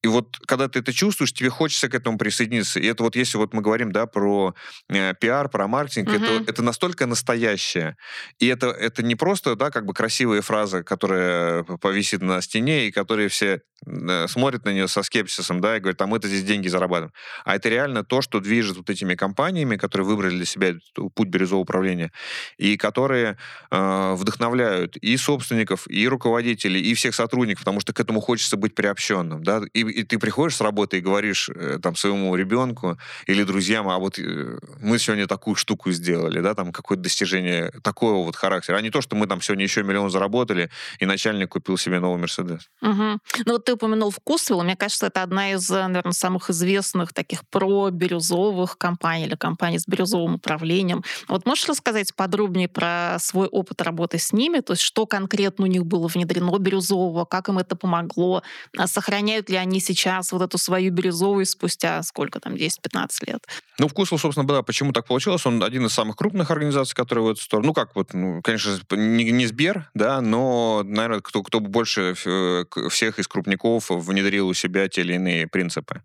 [0.02, 2.80] И вот когда ты это чувствуешь, тебе хочется к этому присоединиться.
[2.80, 4.54] И это вот если вот мы говорим, да, про
[4.88, 6.16] э, пиар, про маркетинг, угу.
[6.16, 7.96] это, это настолько настоящее.
[8.38, 12.92] И это, это не просто, да, как бы красивая фраза, которая повисит на стене, и
[12.92, 16.68] которые все э, смотрят на нее со скепсисом, да, и говорят, а мы-то здесь деньги
[16.68, 17.12] зарабатываем.
[17.44, 20.74] А это реально то, что движет вот этими компаниями, которые выбрали для себя
[21.14, 22.10] путь бирюзового управления,
[22.56, 23.36] и которые
[23.70, 28.74] э, вдохновляют и собственников, и руководителей, и всех сотрудников, потому что к этому хочется быть
[28.74, 33.42] приобщенным, да, и и ты приходишь с работы и говоришь э, там своему ребенку или
[33.44, 38.36] друзьям, а вот э, мы сегодня такую штуку сделали, да, там какое-то достижение такого вот
[38.36, 42.00] характера, а не то, что мы там сегодня еще миллион заработали, и начальник купил себе
[42.00, 42.68] новый Мерседес.
[42.82, 43.18] Угу.
[43.46, 48.78] Ну вот ты упомянул вкусвилл, мне кажется, это одна из, наверное, самых известных таких про-бирюзовых
[48.78, 51.02] компаний или компаний с бирюзовым управлением.
[51.28, 55.68] Вот можешь рассказать подробнее про свой опыт работы с ними, то есть что конкретно у
[55.68, 58.42] них было внедрено бирюзового, как им это помогло,
[58.76, 63.46] а сохраняют ли они сейчас вот эту свою бирюзовую спустя сколько там, 10-15 лет?
[63.78, 65.44] Ну, вкусвилл, собственно, да, почему так получилось?
[65.46, 68.78] Он один из самых крупных организаций, которые в эту сторону, ну, как вот, ну, конечно,
[68.92, 74.54] не, не Сбер, да, но, наверное, кто, кто больше э, всех из крупников внедрил у
[74.54, 76.02] себя те или иные принципы.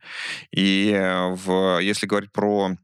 [0.51, 2.77] И э, в, если говорить про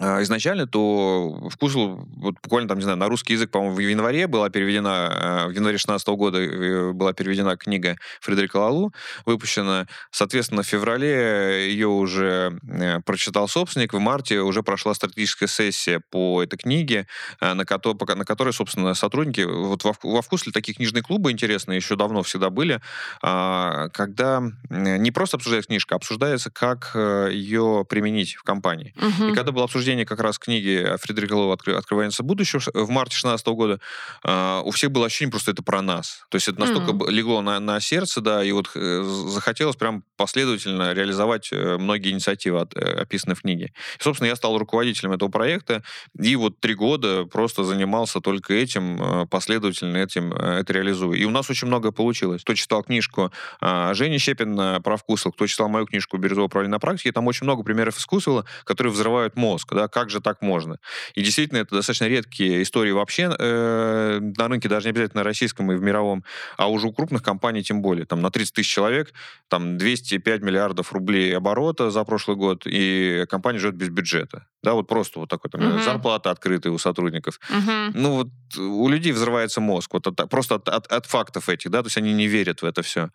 [0.00, 4.50] изначально, то вкус вот буквально там, не знаю, на русский язык, по-моему, в январе была
[4.50, 8.92] переведена, а, в январе 16 года э, была переведена книга Фредерика Лалу,
[9.24, 9.86] выпущена.
[10.10, 16.42] Соответственно, в феврале ее уже э, прочитал собственник, в марте уже прошла стратегическая сессия по
[16.42, 17.06] этой книге,
[17.40, 21.76] а, на, которой, на которой собственно, сотрудники, вот во, во вкусе такие книжные клубы интересные
[21.76, 22.80] еще давно всегда были,
[23.20, 28.94] когда не просто обсуждается книжка, а обсуждается, как э, ее применить в компании.
[28.96, 29.28] Угу.
[29.28, 33.46] И когда было обсуждение обсуждение как раз книги Фредерика Лова «Открывается будущего» в марте 2016
[33.48, 33.80] года,
[34.24, 36.24] э, у всех было ощущение, просто это про нас.
[36.30, 37.10] То есть это настолько mm.
[37.10, 42.60] легло на, на сердце, да, и вот э, захотелось прям последовательно реализовать э, многие инициативы,
[42.60, 43.74] от, э, описанные в книге.
[44.00, 45.82] И, собственно, я стал руководителем этого проекта,
[46.18, 51.18] и вот три года просто занимался только этим, последовательно этим это реализую.
[51.18, 52.40] И у нас очень много получилось.
[52.40, 56.80] Кто читал книжку э, Жени Щепина про вкусвилл, кто читал мою книжку «Бирюзовое управление на
[56.80, 60.78] практике», там очень много примеров искусства, которые взрывают мозг да, как же так можно?
[61.14, 65.76] И действительно, это достаточно редкие истории вообще э, на рынке, даже не обязательно российском и
[65.76, 66.24] в мировом,
[66.56, 68.06] а уже у крупных компаний тем более.
[68.06, 69.12] Там на 30 тысяч человек,
[69.48, 74.46] там 205 миллиардов рублей оборота за прошлый год, и компания живет без бюджета.
[74.62, 75.82] Да, вот просто вот такой, там, угу.
[75.82, 77.38] зарплата открытая у сотрудников.
[77.50, 77.72] Угу.
[77.94, 81.82] Ну вот у людей взрывается мозг, вот от, просто от, от, от фактов этих, да,
[81.82, 83.10] то есть они не верят в это все.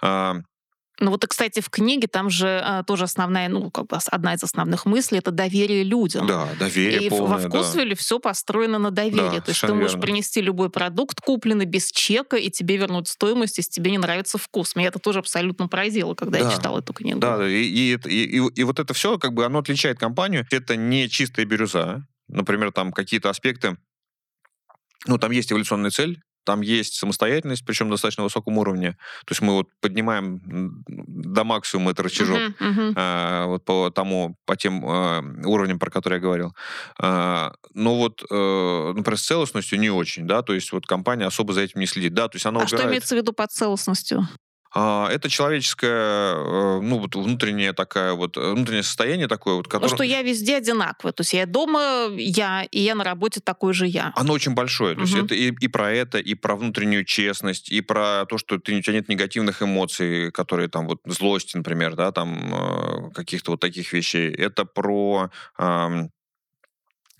[0.00, 0.40] А,
[0.98, 4.42] ну вот, кстати, в книге там же а, тоже основная, ну, как бы одна из
[4.42, 6.26] основных мыслей это доверие людям.
[6.26, 7.96] Да, доверие И полное, во вкусвилле да.
[7.96, 9.36] все построено на доверии.
[9.36, 10.02] Да, То есть ты можешь верно.
[10.02, 14.74] принести любой продукт, купленный без чека, и тебе вернут стоимость, если тебе не нравится вкус.
[14.74, 16.48] Меня это тоже абсолютно поразило, когда да.
[16.48, 17.18] я читал эту книгу.
[17.18, 20.46] Да, и, и, и, и, и вот это все, как бы, оно отличает компанию.
[20.50, 22.06] Это не чистая бирюза.
[22.28, 23.76] Например, там какие-то аспекты
[25.06, 28.92] ну, там есть эволюционная цель, там есть самостоятельность, причем достаточно высоком уровне.
[29.26, 30.40] То есть мы вот поднимаем
[30.86, 32.92] до максимума этот рычажок uh-huh, uh-huh.
[32.96, 36.54] А, вот по тому, по тем а, уровням, про которые я говорил.
[36.98, 41.52] А, но вот, а, например, с целостностью не очень, да, то есть вот компания особо
[41.52, 42.80] за этим не следит, да, то есть она а убирает...
[42.80, 44.28] что имеется в виду под целостностью?
[44.78, 49.88] А, это человеческое, э, ну, вот внутреннее такое вот, э, внутреннее состояние такое вот, которое...
[49.88, 51.14] Ну, что я везде одинаковый.
[51.14, 54.12] То есть я дома я, и я на работе такой же я.
[54.16, 54.94] Оно очень большое.
[54.94, 55.08] То угу.
[55.08, 58.76] есть это и, и про это, и про внутреннюю честность, и про то, что ты,
[58.76, 63.60] у тебя нет негативных эмоций, которые там вот злости, например, да, там э, каких-то вот
[63.60, 64.30] таких вещей.
[64.30, 65.30] Это про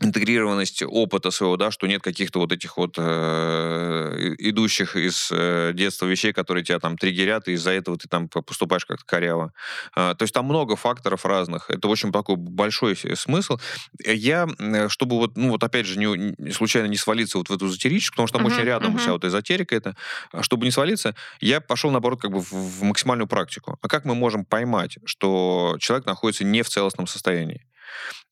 [0.01, 6.05] интегрированность опыта своего, да, что нет каких-то вот этих вот э, идущих из э, детства
[6.05, 9.53] вещей, которые тебя там триггерят, и из-за этого ты там поступаешь как-то коряво.
[9.97, 11.71] Э, то есть там много факторов разных.
[11.71, 13.59] Это очень такой большой смысл.
[14.05, 14.47] Я,
[14.89, 18.29] чтобы вот, ну вот опять же, не, случайно не свалиться вот в эту эзотерическую, потому
[18.29, 19.01] что там uh-huh, очень рядом uh-huh.
[19.01, 19.97] вся вот эзотерика это,
[20.31, 23.79] а чтобы не свалиться, я пошел, наоборот, как бы в, в максимальную практику.
[23.81, 27.65] А как мы можем поймать, что человек находится не в целостном состоянии?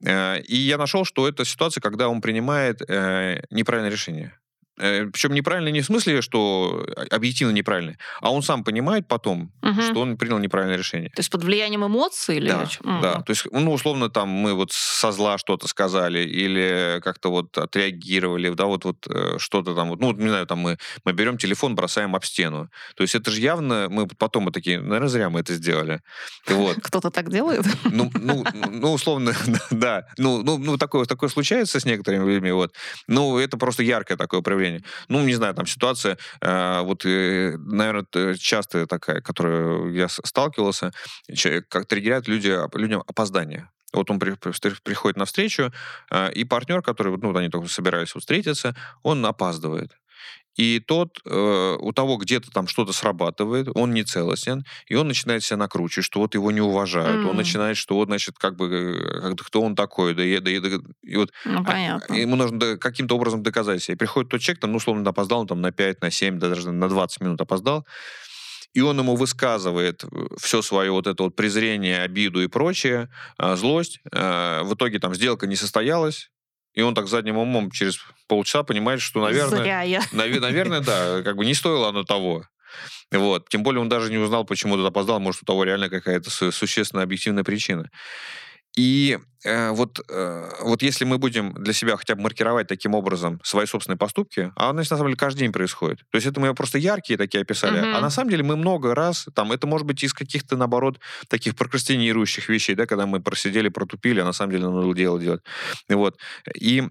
[0.05, 4.39] Э, и я нашел, что это ситуация, когда он принимает э, неправильное решение.
[4.79, 9.83] Э, Причем неправильно не в смысле, что объективно неправильно, а он сам понимает потом, Мгм.
[9.83, 11.11] что он принял неправильное решение.
[11.11, 13.01] То есть под влиянием эмоций или Да, чём?
[13.01, 13.23] да.
[13.23, 18.51] То есть, ну, условно, там мы вот со зла что-то сказали или как-то вот отреагировали,
[18.51, 21.75] да, вот, вот э, что-то там, ну, вот, не знаю, там мы, мы берем телефон,
[21.77, 22.69] бросаем об стену.
[22.97, 26.01] То есть это же явно, мы потом мы такие, наверное, зря мы это сделали.
[26.49, 26.77] Вот.
[26.83, 27.65] Кто-то так делает?
[27.85, 29.35] Ну, ну, ну, условно,
[29.71, 30.03] да.
[30.19, 32.75] Ну, ну, ну такое, такое случается с некоторыми людьми, вот.
[33.07, 34.64] Ну, это просто яркое такое проявление.
[35.09, 40.93] Ну, не знаю, там ситуация, э, вот, э, наверное, частая такая, которую я сталкивался,
[41.69, 43.69] как триггерят люди, людям опоздание.
[43.93, 45.73] Вот он при- при- приходит на встречу,
[46.11, 49.93] э, и партнер, который, ну, они только собирались встретиться, он опаздывает.
[50.57, 55.43] И тот, э, у того где-то там что-то срабатывает, он не целостен, и он начинает
[55.43, 57.25] себя накручивать, что вот его не уважают.
[57.25, 57.37] Он М.
[57.37, 60.69] начинает, что вот, значит, как бы, э, как- кто он такой, да, да, да,
[61.03, 62.15] и вот Ну, а- понятно.
[62.15, 63.95] ему нужно каким-то образом доказать себе.
[63.95, 66.49] И приходит тот человек, там, ну, условно, опоздал, он там на 5, на 7, да,
[66.49, 67.87] даже на 20 минут опоздал,
[68.75, 70.05] и он ему высказывает
[70.39, 74.01] все свое вот это вот презрение, обиду и прочее, а, злость.
[74.13, 76.31] А, В итоге там сделка не состоялась,
[76.75, 77.99] и он так задним умом через
[78.29, 80.01] полчаса понимает, что, наверное, Зря я.
[80.13, 82.45] Наве- Наверное, да, как бы не стоило оно того.
[83.13, 83.49] Вот.
[83.49, 85.21] Тем более он даже не узнал, почему тот опоздал.
[85.21, 87.89] Может, у того реально какая-то су- существенная объективная причина.
[88.77, 93.41] И э, вот, э, вот если мы будем для себя хотя бы маркировать таким образом
[93.45, 95.99] свои собственные поступки, а оно на самом деле каждый день происходит.
[96.11, 97.95] То есть это мы просто яркие такие описали, Мгм.
[97.95, 100.99] а на самом деле мы много раз, там, это может быть из каких-то, наоборот,
[101.29, 105.21] таких прокрастинирующих вещей, да, когда мы просидели, протупили, а на самом деле надо было дело
[105.21, 105.43] делать.
[105.89, 106.17] Вот.
[106.55, 106.83] И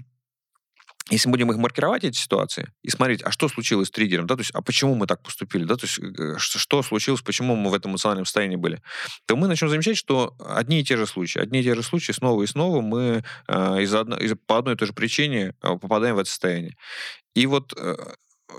[1.14, 4.36] если мы будем их маркировать, эти ситуации, и смотреть, а что случилось с триггером, да,
[4.36, 7.72] то есть, а почему мы так поступили, да, то есть, э, что, случилось, почему мы
[7.72, 8.82] в этом эмоциональном состоянии были,
[9.26, 12.11] то мы начнем замечать, что одни и те же случаи, одни и те же случаи
[12.11, 15.78] снова и снова мы э, из одно, из, по одной и той же причине э,
[15.78, 16.76] попадаем в это состояние.
[17.36, 17.95] И вот э,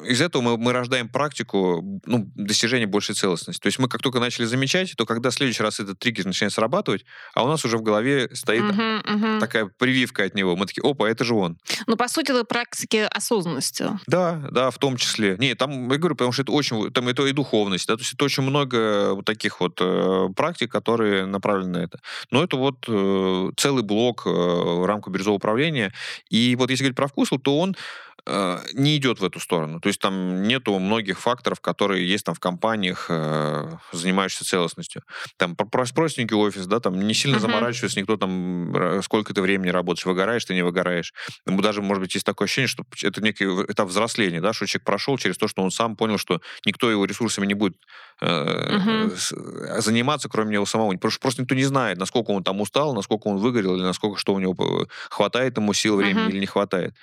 [0.04, 3.60] из этого мы, мы рождаем практику ну, достижения большей целостности.
[3.60, 6.52] То есть мы как только начали замечать, то когда в следующий раз этот триггер начинает
[6.52, 9.40] срабатывать, а у нас уже в голове стоит Мгм, мгм.
[9.40, 10.56] такая прививка от него.
[10.56, 11.58] Мы такие, опа, это же он.
[11.86, 13.86] Ну, по сути, это практики осознанности.
[14.06, 15.36] Да, да, в том числе.
[15.38, 18.14] Не, там, я говорю, потому что это очень, там это и духовность, да, то есть
[18.14, 22.00] это очень много вот таких вот э, практик, которые направлены на это.
[22.30, 25.92] Но это вот э, целый блок э, в рамках бирюзового управления.
[26.30, 27.76] И вот если говорить про вкус, то он
[28.26, 29.80] не идет в эту сторону.
[29.80, 35.02] То есть там нету многих факторов, которые есть там в компаниях, э, занимающихся целостностью.
[35.36, 37.42] Там про- про- простенький офис, да, там не сильно Мгм.
[37.42, 41.12] заморачивается никто там, сколько ты времени работаешь, выгораешь ты, не выгораешь.
[41.46, 45.18] Даже, может быть, есть такое ощущение, что это некий этап взросления, да, что человек прошел
[45.18, 47.76] через то, что он сам понял, что никто его ресурсами не будет
[48.20, 49.08] э,
[49.80, 50.92] заниматься, кроме него самого.
[50.92, 54.18] Потому что просто никто не знает, насколько он там устал, насколько он выгорел, или насколько
[54.18, 56.30] что у него хватает ему сил, времени Мгм.
[56.30, 56.94] или не хватает.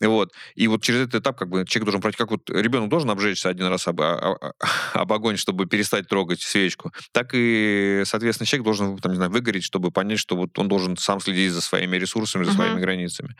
[0.00, 0.32] Вот.
[0.54, 3.48] И вот через этот этап как бы человек должен пройти, как вот ребенок должен обжечься
[3.48, 4.52] один раз об, о- о-
[4.94, 9.64] об огонь, чтобы перестать трогать свечку, так и, соответственно, человек должен, там, не знаю, выгореть,
[9.64, 12.56] чтобы понять, что вот он должен сам следить за своими ресурсами, за Мгм.
[12.58, 13.36] своими границами.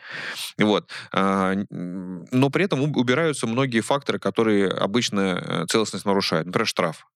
[0.59, 0.91] Вот.
[1.13, 6.47] А, Но при этом уб- убираются многие факторы, которые обычно э, целостность нарушают.
[6.47, 7.07] Например, штраф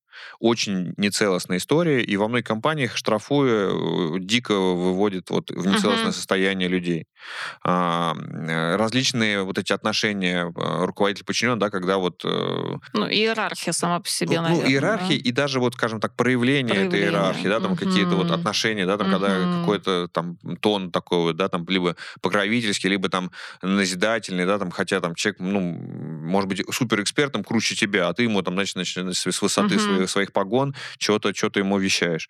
[0.40, 6.12] очень нецелостная история, и во многих компаниях штрафуя э, дико выводит вот в нецелостное Мгм.
[6.12, 7.06] состояние людей.
[7.64, 12.28] А, э, различные вот эти отношения э, руководитель подчинен, да, когда вот э,
[12.92, 14.70] Ну, иерархия сама по себе, ну, ну, наверное.
[14.70, 17.08] иерархии и даже вот, скажем так, проявление, этой Проявление.
[17.10, 19.52] иерархии, да, там какие-то вот отношения, да, там когда Мгм.
[19.52, 23.30] какой-то там тон такой вот, да, там либо покровительский, либо там
[23.62, 28.42] назидательный, да, там, хотя там человек, ну, может быть, суперэкспертом круче тебя, а ты ему
[28.42, 29.78] там, значит, начи- с высоты Мгм.
[29.80, 32.28] своих, своих погон что-то что ему вещаешь.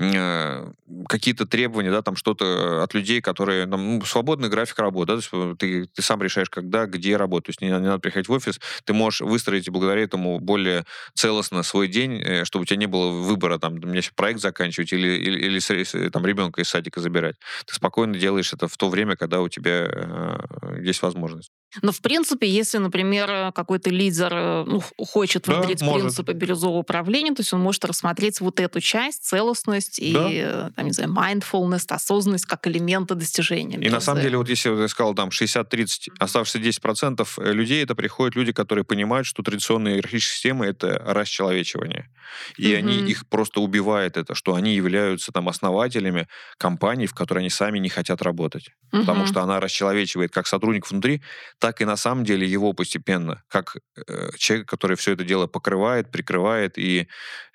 [0.00, 0.70] Э,
[1.08, 5.18] Какие-то требования, да, там что-то от людей, которые, там, ну, свободный график работы, да, то
[5.18, 8.28] есть э, ты, ты сам решаешь, когда, где работать, то есть не, не надо приходить
[8.28, 12.76] в офис, ты можешь выстроить благодаря этому более целостно свой день, э, чтобы у тебя
[12.78, 16.68] не было выбора, там, мне сейчас проект заканчивать или, или, или с- там, ребенка из
[16.68, 17.36] садика забирать.
[17.66, 21.50] Ты спокойно делаешь это в то время, когда у тебя э, есть возможность.
[21.80, 26.02] Но, в принципе, если, например, э, какой-то лидер э, ну, хочет Да, внедрить может.
[26.02, 30.28] принципы бирюзового управления, то есть он может рассмотреть вот эту часть, целостность и, Да.
[30.30, 33.78] э, там, не знаю, mindfulness, осознанность как элементы достижения.
[33.78, 38.36] И на самом деле, вот если я сказал, там 60-30, оставшиеся 10% людей, это приходят
[38.36, 42.08] люди, которые понимают, что традиционные иерархические системы— это расчеловечивание.
[42.56, 43.06] И они Мгм.
[43.10, 47.88] их просто убивает это, что они являются там основателями компаний, в которой они сами не
[47.88, 48.70] хотят работать.
[48.90, 49.26] Потому Мгм.
[49.26, 51.22] что она расчеловечивает как сотрудник внутри,
[51.62, 53.76] так и на самом деле его постепенно, как
[54.08, 57.06] э, человек, который все это дело покрывает, прикрывает и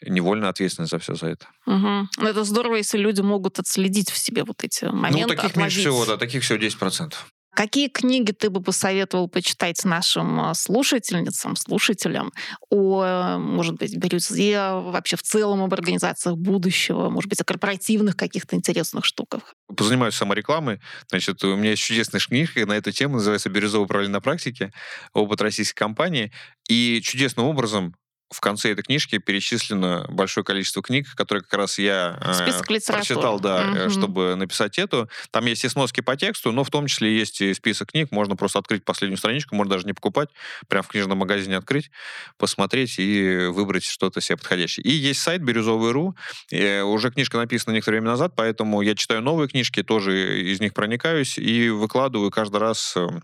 [0.02, 1.48] невольно ответственен за все за это.
[1.66, 2.10] Мгм.
[2.18, 5.28] Ну, это здорово, если люди могут отследить в себе вот эти моменты.
[5.28, 6.04] ну, таких меньше отловить.
[6.04, 7.16] всего, да, таких всего 10%.
[7.58, 12.32] Какие книги ты бы посоветовал почитать нашим а, слушательницам, слушателям
[12.70, 18.56] о, может быть, бирюзе, вообще в целом об организациях будущего, может быть, о корпоративных каких-то
[18.56, 19.56] интересных штуках?
[19.76, 20.82] Позанимаюсь саморекламой.
[21.10, 24.72] Значит, у меня есть чудесная книга на эту тему, называется «Бирюзовое управление на практике.
[25.14, 26.32] Опыт российской компании».
[26.70, 27.96] И чудесным образом
[28.30, 32.52] в конце этой книжки перечислено большое количество книг, которые как раз я э,
[32.86, 33.90] прочитал, да, угу.
[33.90, 35.10] чтобы написать эту.
[35.32, 38.12] Там есть и сноски по тексту, но в том числе есть и список книг.
[38.12, 40.30] Можно просто открыть последнюю страничку, можно даже не покупать,
[40.68, 41.90] прям в книжном магазине открыть,
[42.38, 44.84] посмотреть и выбрать что-то себе подходящее.
[44.84, 46.16] И есть сайт Бирюзовый.ру.
[46.52, 50.74] Э, уже книжка написана некоторое время назад, поэтому я читаю новые книжки, тоже из них
[50.74, 53.24] проникаюсь и выкладываю каждый раз эм,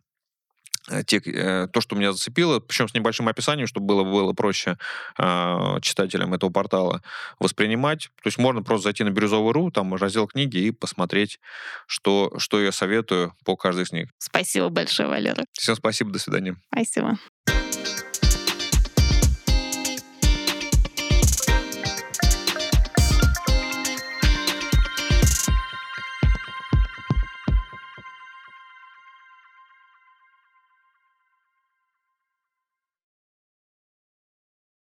[1.05, 4.77] те, э, то, что меня зацепило, причем с небольшим описанием, чтобы было, было проще
[5.17, 7.01] э, читателям этого портала
[7.39, 8.09] воспринимать.
[8.21, 11.39] То есть можно просто зайти на Бирюзовый.ру, там раздел книги и посмотреть,
[11.87, 14.09] что, что я советую по каждой из них.
[14.17, 15.45] Спасибо большое, Валера.
[15.53, 16.57] Всем спасибо, до свидания.
[16.71, 17.17] Спасибо.